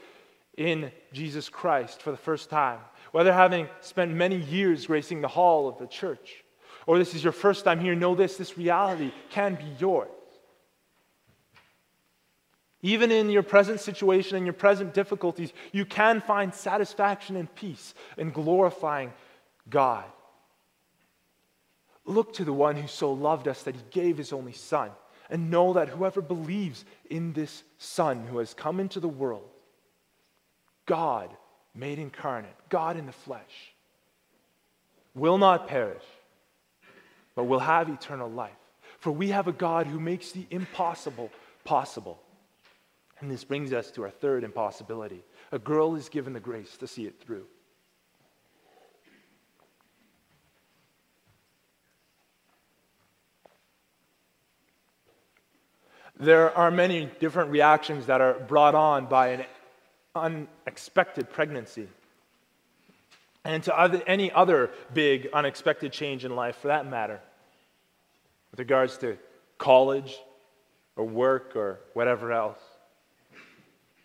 in 0.57 0.91
Jesus 1.13 1.49
Christ 1.49 2.03
for 2.03 2.11
the 2.11 2.17
first 2.17 2.51
time, 2.51 2.79
whether 3.13 3.33
having 3.33 3.69
spent 3.81 4.13
many 4.13 4.37
years 4.37 4.87
gracing 4.87 5.21
the 5.21 5.29
hall 5.29 5.69
of 5.69 5.79
the 5.79 5.87
church, 5.87 6.45
or 6.87 6.99
this 6.99 7.15
is 7.15 7.23
your 7.23 7.33
first 7.33 7.65
time 7.65 7.81
here, 7.81 7.95
know 7.95 8.15
this 8.15 8.37
this 8.37 8.57
reality 8.59 9.13
can 9.31 9.55
be 9.55 9.67
yours. 9.79 10.09
Even 12.83 13.13
in 13.13 13.31
your 13.31 13.45
present 13.45 13.81
situation 13.81 14.37
and 14.37 14.45
your 14.45 14.53
present 14.53 14.93
difficulties, 14.93 15.53
you 15.71 15.85
can 15.85 16.21
find 16.21 16.53
satisfaction 16.53 17.37
and 17.37 17.55
peace 17.55 17.95
in 18.17 18.31
glorifying 18.31 19.13
God. 19.71 20.05
Look 22.05 22.33
to 22.35 22.45
the 22.45 22.53
one 22.53 22.75
who 22.75 22.89
so 22.89 23.13
loved 23.13 23.47
us 23.47 23.63
that 23.63 23.77
he 23.77 23.83
gave 23.93 24.19
his 24.19 24.33
only 24.33 24.53
Son, 24.53 24.91
and 25.33 25.51
know 25.51 25.73
that 25.73 25.89
whoever 25.89 26.21
believes 26.21 26.85
in 27.09 27.33
this 27.33 27.65
Son 27.79 28.27
who 28.27 28.37
has 28.37 28.53
come 28.53 28.79
into 28.79 29.01
the 29.01 29.09
world, 29.09 29.49
God 30.85 31.31
made 31.75 31.99
incarnate, 31.99 32.55
God 32.69 32.99
in 32.99 33.07
the 33.07 33.13
flesh, 33.13 33.73
will 35.15 35.39
not 35.39 35.69
perish, 35.69 36.05
but 37.35 37.45
will 37.45 37.61
have 37.61 37.89
eternal 37.89 38.31
life. 38.31 38.53
For 38.99 39.11
we 39.11 39.29
have 39.29 39.49
a 39.49 39.53
God 39.53 39.87
who 39.87 39.99
makes 39.99 40.33
the 40.33 40.47
impossible 40.51 41.31
possible. 41.65 42.21
And 43.21 43.31
this 43.31 43.43
brings 43.43 43.73
us 43.73 43.91
to 43.93 44.03
our 44.03 44.11
third 44.11 44.45
impossibility. 44.45 45.25
A 45.51 45.59
girl 45.59 45.97
is 45.97 46.11
given 46.11 46.35
the 46.35 46.41
grace 46.41 46.77
to 46.77 46.87
see 46.87 47.07
it 47.07 47.19
through. 47.25 47.47
There 56.23 56.57
are 56.57 56.71
many 56.71 57.11
different 57.19 57.51
reactions 57.51 58.07
that 58.07 58.21
are 58.21 58.35
brought 58.35 58.77
on 58.77 59.07
by 59.07 59.31
an 59.31 59.45
unexpected 60.15 61.29
pregnancy. 61.33 61.89
And 63.45 63.61
to 63.65 63.77
other, 63.77 64.01
any 64.07 64.31
other 64.31 64.71
big 64.95 65.31
unexpected 65.33 65.91
change 65.91 66.25
in 66.25 66.37
life 66.37 66.59
for 66.59 66.69
that 66.69 66.87
matter, 66.87 67.19
with 68.53 68.61
regards 68.61 68.99
to 68.99 69.19
college 69.59 70.17
or 70.95 71.05
work 71.05 71.57
or 71.57 71.81
whatever 71.93 72.31
else. 72.31 72.61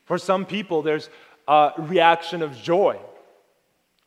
For 0.06 0.18
some 0.18 0.44
people, 0.44 0.82
there's 0.82 1.12
a 1.48 1.74
reaction 1.78 2.42
of 2.42 2.58
joy. 2.58 2.98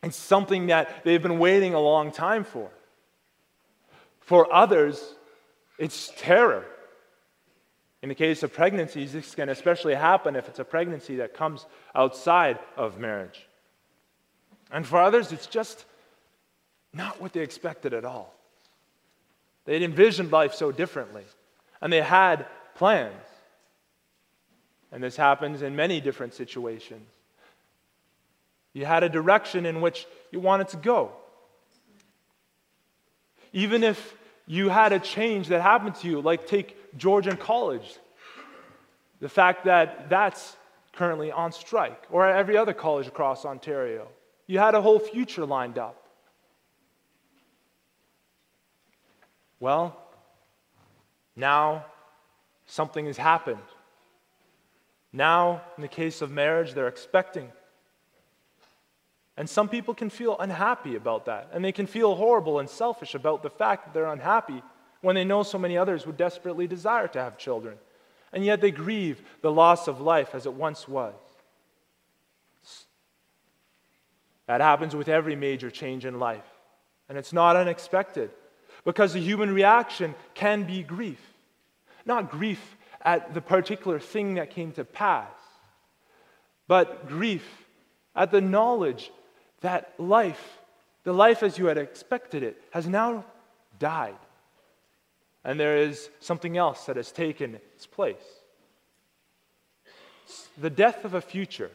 It's 0.03 0.17
something 0.17 0.67
that 0.67 1.05
they've 1.05 1.23
been 1.23 1.39
waiting 1.39 1.75
a 1.75 1.81
long 1.81 2.11
time 2.11 2.43
for. 2.43 2.73
For 4.19 4.53
others, 4.53 5.15
it's 5.79 6.11
terror. 6.17 6.67
In 8.03 8.09
the 8.09 8.15
case 8.15 8.43
of 8.43 8.53
pregnancies, 8.53 9.13
this 9.13 9.35
can 9.35 9.49
especially 9.49 9.95
happen 9.95 10.35
if 10.35 10.49
it's 10.49 10.59
a 10.59 10.65
pregnancy 10.65 11.17
that 11.17 11.35
comes 11.35 11.67
outside 11.95 12.59
of 12.77 12.99
marriage. 12.99 13.47
And 14.71 14.87
for 14.87 15.01
others, 15.01 15.33
it's 15.33 15.47
just 15.47 15.85
not 16.95 17.21
what 17.21 17.33
they 17.33 17.41
expected 17.41 17.93
at 17.93 18.05
all. 18.05 18.35
They'd 19.67 19.83
envisioned 19.83 20.33
life 20.33 20.55
so 20.55 20.73
differently, 20.73 21.25
and 21.81 21.93
they 21.93 22.01
had 22.01 22.47
plans. 22.75 23.15
And 24.91 25.03
this 25.03 25.17
happens 25.17 25.63
in 25.63 25.77
many 25.77 26.01
different 26.01 26.35
situations. 26.35 27.09
You 28.73 28.87
had 28.87 29.03
a 29.03 29.09
direction 29.09 29.67
in 29.67 29.81
which 29.81 30.07
you 30.31 30.41
wanted 30.41 30.69
to 30.69 30.77
go. 30.79 31.13
Even 33.53 33.83
if 33.83 34.17
you 34.51 34.69
had 34.69 34.93
a 34.93 34.99
change 34.99 35.47
that 35.47 35.63
happened 35.63 35.95
to 35.95 36.09
you, 36.09 36.21
like 36.21 36.45
take 36.45 36.99
Georgian 36.99 37.37
College. 37.37 37.89
The 39.21 39.29
fact 39.29 39.67
that 39.67 40.11
that's 40.11 40.57
currently 40.93 41.31
on 41.31 41.53
strike, 41.53 42.03
or 42.11 42.27
at 42.27 42.37
every 42.37 42.57
other 42.57 42.73
college 42.75 43.07
across 43.07 43.45
Ontario. 43.45 44.09
You 44.49 44.59
had 44.59 44.75
a 44.75 44.83
whole 44.83 44.99
future 44.99 45.47
lined 45.47 45.79
up. 45.79 46.05
Well, 49.61 49.97
now 51.37 51.85
something 52.67 53.07
has 53.07 53.17
happened. 53.17 53.69
Now, 55.13 55.63
in 55.77 55.83
the 55.83 55.89
case 55.89 56.23
of 56.23 56.33
marriage, 56.33 56.75
they're 56.75 56.89
expecting. 56.89 57.53
And 59.41 59.49
some 59.49 59.71
people 59.71 59.95
can 59.95 60.11
feel 60.11 60.37
unhappy 60.39 60.97
about 60.97 61.25
that, 61.25 61.49
and 61.55 61.65
they 61.65 61.73
can 61.73 61.87
feel 61.87 62.15
horrible 62.15 62.59
and 62.59 62.69
selfish 62.69 63.15
about 63.15 63.43
the 63.43 63.49
fact 63.49 63.87
that 63.87 63.95
they're 63.95 64.13
unhappy 64.13 64.63
when 65.01 65.15
they 65.15 65.25
know 65.25 65.43
so 65.43 65.57
many 65.57 65.79
others 65.79 66.05
would 66.05 66.19
desperately 66.19 66.67
desire 66.67 67.09
to 67.09 67.19
have 67.19 67.39
children. 67.39 67.79
And 68.35 68.45
yet 68.45 68.61
they 68.61 68.71
grieve 68.71 69.23
the 69.41 69.51
loss 69.51 69.89
of 69.89 69.99
life 69.99 70.35
as 70.35 70.45
it 70.45 70.53
once 70.53 70.87
was. 70.87 71.15
That 74.47 74.61
happens 74.61 74.95
with 74.95 75.09
every 75.09 75.37
major 75.37 75.71
change 75.71 76.05
in 76.05 76.19
life. 76.19 76.45
And 77.09 77.17
it's 77.17 77.33
not 77.33 77.57
unexpected 77.57 78.31
because 78.85 79.15
the 79.15 79.21
human 79.21 79.55
reaction 79.55 80.15
can 80.35 80.65
be 80.65 80.83
grief. 80.83 81.33
Not 82.05 82.31
grief 82.31 82.77
at 83.01 83.33
the 83.33 83.41
particular 83.41 84.01
thing 84.01 84.35
that 84.35 84.51
came 84.51 84.73
to 84.73 84.85
pass, 84.85 85.33
but 86.69 87.09
grief 87.09 87.65
at 88.15 88.33
the 88.33 88.43
knowledge 88.43 89.11
that 89.61 89.95
life, 89.99 90.59
the 91.05 91.13
life 91.13 91.43
as 91.43 91.59
you 91.59 91.67
had 91.67 91.79
expected 91.79 92.43
it, 92.43 92.63
has 92.71 92.87
now 92.87 93.25
died. 93.79 94.19
And 95.45 95.59
there 95.59 95.79
is 95.79 96.11
something 96.21 96.57
else 96.57 96.87
that 96.87 96.97
has 96.97 97.13
taken 97.13 97.55
its 97.55 97.87
place 97.87 98.41
it's 100.31 100.49
the 100.59 100.71
death 100.71 101.05
of 101.05 101.15
a 101.15 101.21
future 101.21 101.73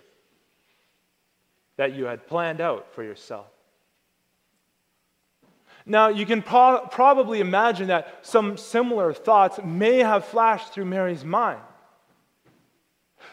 that 1.75 1.93
you 1.93 2.05
had 2.05 2.25
planned 2.25 2.61
out 2.61 2.93
for 2.93 3.03
yourself. 3.03 3.47
Now, 5.85 6.07
you 6.07 6.25
can 6.25 6.41
pro- 6.41 6.87
probably 6.89 7.41
imagine 7.41 7.89
that 7.89 8.25
some 8.25 8.57
similar 8.57 9.13
thoughts 9.13 9.59
may 9.63 9.97
have 9.97 10.23
flashed 10.25 10.71
through 10.71 10.85
Mary's 10.85 11.25
mind. 11.25 11.59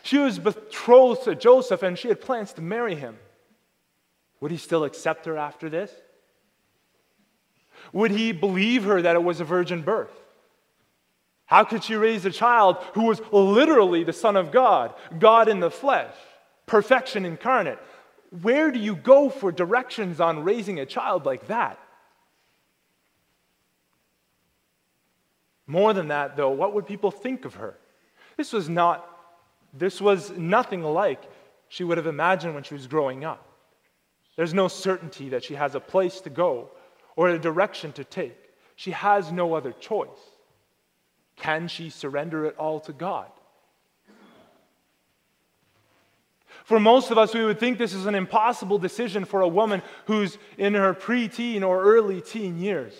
She 0.02 0.18
was 0.18 0.40
betrothed 0.40 1.22
to 1.24 1.36
Joseph 1.36 1.84
and 1.84 1.96
she 1.96 2.08
had 2.08 2.20
plans 2.20 2.52
to 2.54 2.62
marry 2.62 2.96
him. 2.96 3.16
Would 4.42 4.50
he 4.50 4.56
still 4.56 4.82
accept 4.82 5.26
her 5.26 5.38
after 5.38 5.70
this? 5.70 5.92
Would 7.92 8.10
he 8.10 8.32
believe 8.32 8.82
her 8.82 9.00
that 9.00 9.14
it 9.14 9.22
was 9.22 9.40
a 9.40 9.44
virgin 9.44 9.82
birth? 9.82 10.10
How 11.46 11.62
could 11.62 11.84
she 11.84 11.94
raise 11.94 12.24
a 12.24 12.30
child 12.30 12.78
who 12.94 13.04
was 13.04 13.20
literally 13.30 14.02
the 14.02 14.12
Son 14.12 14.34
of 14.34 14.50
God, 14.50 14.94
God 15.16 15.48
in 15.48 15.60
the 15.60 15.70
flesh, 15.70 16.12
perfection 16.66 17.24
incarnate? 17.24 17.78
Where 18.40 18.72
do 18.72 18.80
you 18.80 18.96
go 18.96 19.30
for 19.30 19.52
directions 19.52 20.20
on 20.20 20.42
raising 20.42 20.80
a 20.80 20.86
child 20.86 21.24
like 21.24 21.46
that? 21.46 21.78
More 25.68 25.92
than 25.92 26.08
that, 26.08 26.36
though, 26.36 26.50
what 26.50 26.74
would 26.74 26.88
people 26.88 27.12
think 27.12 27.44
of 27.44 27.54
her? 27.54 27.78
This 28.36 28.52
was 28.52 28.68
not, 28.68 29.08
this 29.72 30.00
was 30.00 30.32
nothing 30.32 30.82
like 30.82 31.22
she 31.68 31.84
would 31.84 31.96
have 31.96 32.08
imagined 32.08 32.54
when 32.54 32.64
she 32.64 32.74
was 32.74 32.88
growing 32.88 33.24
up. 33.24 33.50
There's 34.42 34.52
no 34.52 34.66
certainty 34.66 35.28
that 35.28 35.44
she 35.44 35.54
has 35.54 35.76
a 35.76 35.78
place 35.78 36.20
to 36.22 36.28
go 36.28 36.68
or 37.14 37.28
a 37.28 37.38
direction 37.38 37.92
to 37.92 38.02
take. 38.02 38.36
She 38.74 38.90
has 38.90 39.30
no 39.30 39.54
other 39.54 39.70
choice. 39.70 40.08
Can 41.36 41.68
she 41.68 41.90
surrender 41.90 42.44
it 42.46 42.56
all 42.56 42.80
to 42.80 42.92
God? 42.92 43.30
For 46.64 46.80
most 46.80 47.12
of 47.12 47.18
us, 47.18 47.32
we 47.32 47.44
would 47.44 47.60
think 47.60 47.78
this 47.78 47.94
is 47.94 48.06
an 48.06 48.16
impossible 48.16 48.78
decision 48.78 49.26
for 49.26 49.42
a 49.42 49.46
woman 49.46 49.80
who's 50.06 50.36
in 50.58 50.74
her 50.74 50.92
preteen 50.92 51.62
or 51.62 51.80
early 51.80 52.20
teen 52.20 52.58
years. 52.58 52.94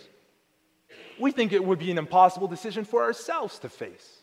We 1.19 1.33
think 1.33 1.53
it 1.53 1.65
would 1.65 1.81
be 1.81 1.91
an 1.91 1.99
impossible 1.99 2.47
decision 2.47 2.85
for 2.85 3.03
ourselves 3.03 3.59
to 3.59 3.69
face. 3.69 4.23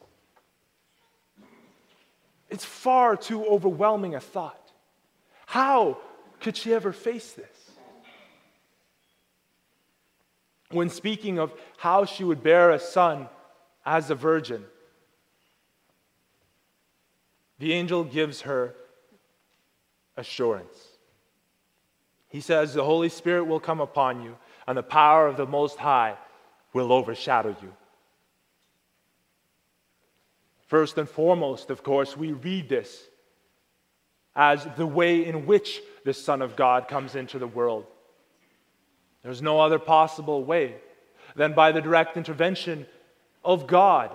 It's 2.50 2.64
far 2.64 3.18
too 3.18 3.46
overwhelming 3.46 4.16
a 4.16 4.22
thought. 4.22 4.72
How 5.46 5.98
could 6.40 6.58
she 6.58 6.74
ever 6.74 6.92
face 6.92 7.32
this? 7.34 7.48
When 10.72 10.90
speaking 10.90 11.40
of 11.40 11.52
how 11.78 12.06
she 12.06 12.24
would 12.24 12.44
bear 12.44 12.72
a 12.72 12.80
son 12.80 13.28
as 13.86 14.10
a 14.12 14.16
virgin, 14.16 14.64
the 17.58 17.74
angel 17.74 18.04
gives 18.04 18.42
her 18.42 18.76
assurance. 20.16 20.90
He 22.30 22.42
says, 22.42 22.74
The 22.74 22.84
Holy 22.84 23.10
Spirit 23.10 23.46
will 23.46 23.60
come 23.60 23.82
upon 23.82 24.24
you, 24.24 24.38
and 24.68 24.78
the 24.78 24.84
power 24.84 25.28
of 25.28 25.38
the 25.38 25.48
Most 25.48 25.78
High 25.78 26.16
will 26.74 26.94
overshadow 26.94 27.56
you. 27.62 27.74
First 30.68 31.00
and 31.00 31.10
foremost, 31.10 31.72
of 31.72 31.82
course, 31.82 32.16
we 32.16 32.32
read 32.32 32.70
this 32.70 33.09
as 34.40 34.66
the 34.78 34.88
way 34.88 35.26
in 35.26 35.46
which 35.46 35.82
the 36.06 36.14
Son 36.14 36.42
of 36.42 36.56
God 36.56 36.88
comes 36.88 37.14
into 37.14 37.38
the 37.38 37.46
world. 37.46 37.86
There's 39.22 39.42
no 39.42 39.60
other 39.60 39.80
possible 39.80 40.46
way 40.46 40.76
than 41.36 41.52
by 41.52 41.74
the 41.74 41.82
direct 41.82 42.16
intervention 42.16 42.88
of 43.44 43.68
God 43.68 44.12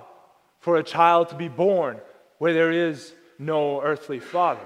for 0.60 0.78
a 0.78 0.82
child 0.82 1.28
to 1.28 1.34
be 1.34 1.48
born 1.48 2.00
where 2.38 2.54
there 2.54 2.70
is 2.70 3.12
no 3.38 3.82
earthly 3.82 4.18
father. 4.18 4.64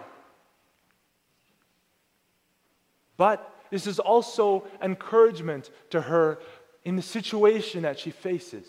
But 3.17 3.53
this 3.71 3.89
is 3.89 3.99
also 3.99 4.65
encouragement 4.81 5.71
to 5.91 6.03
her 6.03 6.39
in 6.85 6.95
the 6.95 7.03
situation 7.03 7.83
that 7.83 7.99
she 7.99 8.13
faces. 8.13 8.65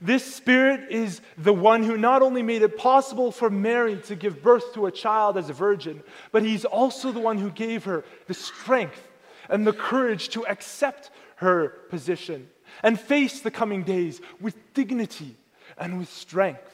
This 0.00 0.34
Spirit 0.34 0.90
is 0.90 1.20
the 1.38 1.52
one 1.52 1.82
who 1.82 1.96
not 1.96 2.22
only 2.22 2.42
made 2.42 2.62
it 2.62 2.76
possible 2.76 3.32
for 3.32 3.50
Mary 3.50 3.96
to 4.02 4.14
give 4.14 4.42
birth 4.42 4.74
to 4.74 4.86
a 4.86 4.92
child 4.92 5.36
as 5.36 5.48
a 5.48 5.54
virgin, 5.54 6.02
but 6.32 6.42
He's 6.42 6.64
also 6.64 7.12
the 7.12 7.20
one 7.20 7.38
who 7.38 7.50
gave 7.50 7.84
her 7.84 8.04
the 8.26 8.34
strength 8.34 9.08
and 9.48 9.66
the 9.66 9.72
courage 9.72 10.30
to 10.30 10.46
accept 10.46 11.10
her 11.36 11.68
position 11.90 12.48
and 12.82 12.98
face 12.98 13.40
the 13.40 13.50
coming 13.50 13.82
days 13.82 14.20
with 14.40 14.56
dignity 14.74 15.36
and 15.78 15.98
with 15.98 16.10
strength. 16.10 16.72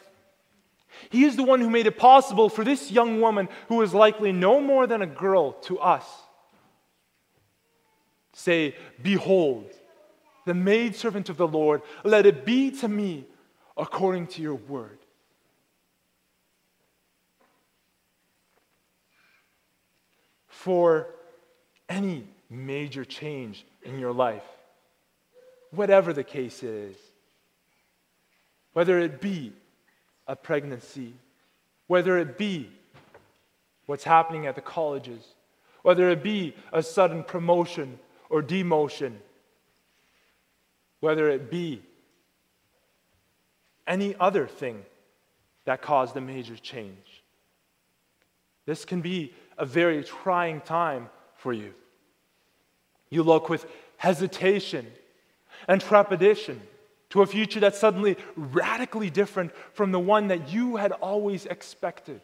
He 1.10 1.24
is 1.24 1.36
the 1.36 1.42
one 1.42 1.60
who 1.60 1.70
made 1.70 1.86
it 1.86 1.98
possible 1.98 2.48
for 2.48 2.64
this 2.64 2.90
young 2.90 3.20
woman, 3.20 3.48
who 3.68 3.82
is 3.82 3.94
likely 3.94 4.32
no 4.32 4.60
more 4.60 4.86
than 4.86 5.02
a 5.02 5.06
girl 5.06 5.52
to 5.62 5.78
us, 5.78 6.04
say, 8.32 8.76
Behold, 9.02 9.70
the 10.44 10.54
maidservant 10.54 11.28
of 11.28 11.36
the 11.36 11.48
Lord, 11.48 11.82
let 12.04 12.26
it 12.26 12.44
be 12.44 12.70
to 12.78 12.88
me 12.88 13.24
according 13.76 14.26
to 14.28 14.42
your 14.42 14.54
word. 14.54 14.98
For 20.48 21.08
any 21.88 22.26
major 22.48 23.04
change 23.04 23.64
in 23.82 23.98
your 23.98 24.12
life, 24.12 24.44
whatever 25.70 26.12
the 26.12 26.24
case 26.24 26.62
is, 26.62 26.96
whether 28.72 28.98
it 28.98 29.20
be 29.20 29.52
a 30.26 30.36
pregnancy, 30.36 31.14
whether 31.86 32.18
it 32.18 32.38
be 32.38 32.70
what's 33.86 34.04
happening 34.04 34.46
at 34.46 34.54
the 34.54 34.60
colleges, 34.60 35.24
whether 35.82 36.08
it 36.10 36.22
be 36.22 36.54
a 36.72 36.82
sudden 36.82 37.24
promotion 37.24 37.98
or 38.30 38.42
demotion, 38.42 39.14
whether 41.02 41.28
it 41.28 41.50
be 41.50 41.82
any 43.88 44.14
other 44.20 44.46
thing 44.46 44.84
that 45.64 45.82
caused 45.82 46.16
a 46.16 46.20
major 46.20 46.56
change. 46.56 47.24
This 48.66 48.84
can 48.84 49.00
be 49.00 49.34
a 49.58 49.66
very 49.66 50.04
trying 50.04 50.60
time 50.60 51.08
for 51.34 51.52
you. 51.52 51.74
You 53.10 53.24
look 53.24 53.48
with 53.48 53.66
hesitation 53.96 54.86
and 55.66 55.80
trepidation 55.80 56.62
to 57.10 57.22
a 57.22 57.26
future 57.26 57.58
that's 57.58 57.80
suddenly 57.80 58.16
radically 58.36 59.10
different 59.10 59.50
from 59.72 59.90
the 59.90 59.98
one 59.98 60.28
that 60.28 60.50
you 60.50 60.76
had 60.76 60.92
always 60.92 61.46
expected. 61.46 62.20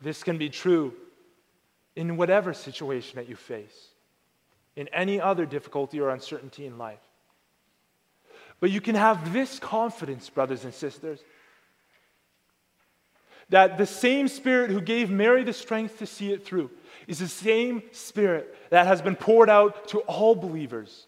This 0.00 0.22
can 0.22 0.38
be 0.38 0.50
true 0.50 0.94
in 1.96 2.16
whatever 2.16 2.54
situation 2.54 3.16
that 3.16 3.28
you 3.28 3.34
face 3.34 3.88
in 4.76 4.88
any 4.88 5.20
other 5.20 5.46
difficulty 5.46 5.98
or 6.00 6.10
uncertainty 6.10 6.66
in 6.66 6.78
life. 6.78 7.00
But 8.60 8.70
you 8.70 8.80
can 8.80 8.94
have 8.94 9.32
this 9.32 9.58
confidence, 9.58 10.30
brothers 10.30 10.64
and 10.64 10.72
sisters, 10.72 11.20
that 13.48 13.78
the 13.78 13.86
same 13.86 14.28
Spirit 14.28 14.70
who 14.70 14.80
gave 14.80 15.10
Mary 15.10 15.44
the 15.44 15.52
strength 15.52 15.98
to 15.98 16.06
see 16.06 16.32
it 16.32 16.44
through 16.44 16.70
is 17.06 17.18
the 17.18 17.28
same 17.28 17.82
Spirit 17.92 18.54
that 18.70 18.86
has 18.86 19.00
been 19.00 19.16
poured 19.16 19.48
out 19.48 19.88
to 19.88 20.00
all 20.00 20.34
believers 20.34 21.06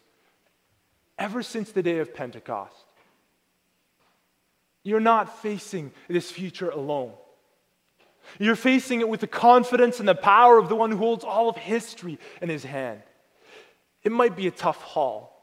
ever 1.17 1.43
since 1.43 1.71
the 1.71 1.83
day 1.83 1.99
of 1.99 2.13
Pentecost. 2.13 2.85
You're 4.83 5.01
not 5.01 5.41
facing 5.41 5.91
this 6.07 6.31
future 6.31 6.69
alone. 6.69 7.11
You're 8.37 8.55
facing 8.55 9.01
it 9.01 9.09
with 9.09 9.19
the 9.19 9.27
confidence 9.27 9.99
and 9.99 10.07
the 10.07 10.15
power 10.15 10.57
of 10.57 10.69
the 10.69 10.75
one 10.75 10.91
who 10.91 10.97
holds 10.97 11.25
all 11.25 11.49
of 11.49 11.57
history 11.57 12.19
in 12.41 12.47
his 12.47 12.63
hand. 12.63 13.01
It 14.03 14.11
might 14.11 14.35
be 14.35 14.47
a 14.47 14.51
tough 14.51 14.81
haul. 14.81 15.35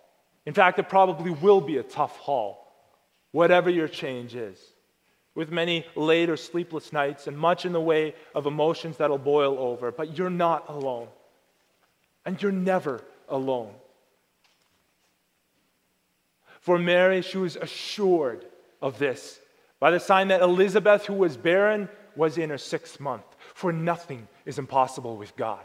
In 0.44 0.54
fact, 0.54 0.78
it 0.78 0.88
probably 0.88 1.30
will 1.30 1.60
be 1.60 1.78
a 1.78 1.82
tough 1.82 2.16
haul, 2.18 2.72
whatever 3.32 3.68
your 3.68 3.88
change 3.88 4.34
is, 4.34 4.58
with 5.34 5.50
many 5.50 5.84
late 5.94 6.30
or 6.30 6.36
sleepless 6.36 6.92
nights 6.92 7.26
and 7.26 7.36
much 7.36 7.66
in 7.66 7.72
the 7.72 7.80
way 7.80 8.14
of 8.34 8.46
emotions 8.46 8.96
that'll 8.96 9.18
boil 9.18 9.58
over. 9.58 9.90
But 9.90 10.16
you're 10.16 10.30
not 10.30 10.68
alone. 10.68 11.08
And 12.24 12.40
you're 12.40 12.52
never 12.52 13.02
alone. 13.28 13.72
For 16.60 16.78
Mary, 16.78 17.22
she 17.22 17.38
was 17.38 17.56
assured 17.56 18.44
of 18.82 18.98
this 18.98 19.38
by 19.78 19.90
the 19.90 20.00
sign 20.00 20.28
that 20.28 20.42
Elizabeth, 20.42 21.06
who 21.06 21.14
was 21.14 21.36
barren, 21.36 21.88
was 22.16 22.38
in 22.38 22.50
her 22.50 22.58
sixth 22.58 22.98
month. 22.98 23.24
For 23.54 23.72
nothing 23.72 24.26
is 24.44 24.58
impossible 24.58 25.16
with 25.16 25.36
God. 25.36 25.62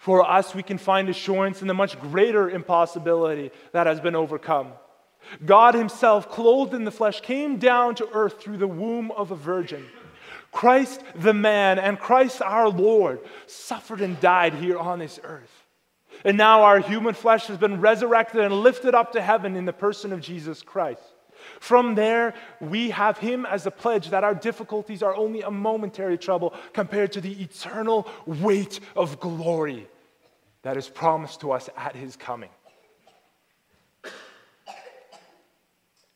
For 0.00 0.26
us, 0.26 0.54
we 0.54 0.62
can 0.62 0.78
find 0.78 1.10
assurance 1.10 1.60
in 1.60 1.68
the 1.68 1.74
much 1.74 2.00
greater 2.00 2.48
impossibility 2.48 3.50
that 3.72 3.86
has 3.86 4.00
been 4.00 4.16
overcome. 4.16 4.72
God 5.44 5.74
Himself, 5.74 6.30
clothed 6.30 6.72
in 6.72 6.84
the 6.84 6.90
flesh, 6.90 7.20
came 7.20 7.58
down 7.58 7.96
to 7.96 8.08
earth 8.14 8.40
through 8.40 8.56
the 8.56 8.66
womb 8.66 9.10
of 9.10 9.30
a 9.30 9.36
virgin. 9.36 9.84
Christ 10.52 11.02
the 11.14 11.34
man 11.34 11.78
and 11.78 11.98
Christ 11.98 12.40
our 12.40 12.70
Lord 12.70 13.20
suffered 13.46 14.00
and 14.00 14.18
died 14.20 14.54
here 14.54 14.78
on 14.78 15.00
this 15.00 15.20
earth. 15.22 15.52
And 16.24 16.38
now 16.38 16.62
our 16.62 16.80
human 16.80 17.12
flesh 17.12 17.46
has 17.48 17.58
been 17.58 17.82
resurrected 17.82 18.40
and 18.40 18.54
lifted 18.54 18.94
up 18.94 19.12
to 19.12 19.20
heaven 19.20 19.54
in 19.54 19.66
the 19.66 19.72
person 19.74 20.14
of 20.14 20.22
Jesus 20.22 20.62
Christ. 20.62 21.02
From 21.60 21.94
there, 21.94 22.34
we 22.60 22.90
have 22.90 23.18
Him 23.18 23.46
as 23.46 23.66
a 23.66 23.70
pledge 23.70 24.10
that 24.10 24.24
our 24.24 24.34
difficulties 24.34 25.02
are 25.02 25.14
only 25.14 25.42
a 25.42 25.50
momentary 25.50 26.18
trouble 26.18 26.54
compared 26.72 27.12
to 27.12 27.20
the 27.20 27.42
eternal 27.42 28.08
weight 28.26 28.80
of 28.96 29.20
glory 29.20 29.86
that 30.62 30.76
is 30.76 30.88
promised 30.88 31.40
to 31.40 31.52
us 31.52 31.68
at 31.76 31.96
His 31.96 32.16
coming. 32.16 32.50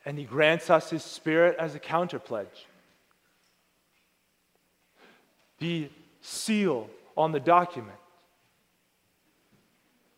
And 0.05 0.19
He 0.19 0.25
grants 0.25 0.71
us 0.71 0.91
His 0.91 1.03
Spirit 1.03 1.57
as 1.59 1.75
a 1.75 1.81
counterpledge. 1.81 2.67
The 5.59 5.89
seal 6.21 6.91
on 7.17 7.33
the 7.33 7.41
document 7.41 7.97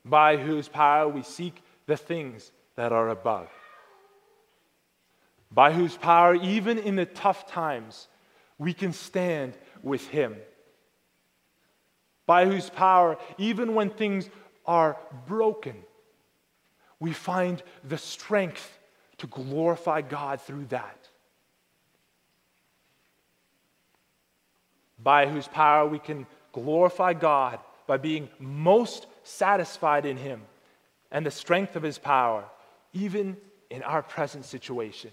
by 0.04 0.36
whose 0.36 0.68
power 0.68 1.08
we 1.08 1.22
seek 1.22 1.62
the 1.86 1.96
things 1.96 2.50
that 2.74 2.92
are 2.92 3.08
above 3.08 3.48
by 5.50 5.72
whose 5.72 5.96
power, 5.96 6.34
even 6.34 6.78
in 6.78 6.96
the 6.96 7.06
tough 7.06 7.46
times, 7.46 8.08
we 8.58 8.72
can 8.72 8.92
stand 8.92 9.56
with 9.82 10.06
Him. 10.08 10.36
By 12.26 12.46
whose 12.46 12.68
power, 12.68 13.18
even 13.38 13.74
when 13.74 13.90
things 13.90 14.28
are 14.66 14.96
broken, 15.26 15.76
we 16.98 17.12
find 17.12 17.62
the 17.84 17.98
strength 17.98 18.78
to 19.18 19.26
glorify 19.26 20.02
God 20.02 20.40
through 20.40 20.66
that. 20.66 21.08
By 25.02 25.26
whose 25.26 25.46
power 25.46 25.86
we 25.86 25.98
can 25.98 26.26
glorify 26.52 27.12
God 27.12 27.60
by 27.86 27.96
being 27.96 28.28
most 28.38 29.06
satisfied 29.22 30.06
in 30.06 30.16
Him 30.16 30.42
and 31.10 31.24
the 31.24 31.30
strength 31.30 31.76
of 31.76 31.82
His 31.82 31.98
power, 31.98 32.44
even 32.92 33.36
in 33.70 33.82
our 33.82 34.02
present 34.02 34.44
situation. 34.44 35.10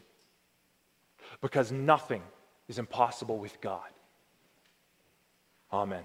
Because 1.41 1.71
nothing 1.71 2.21
is 2.67 2.79
impossible 2.79 3.37
with 3.37 3.59
God. 3.61 3.89
Amen. 5.71 6.03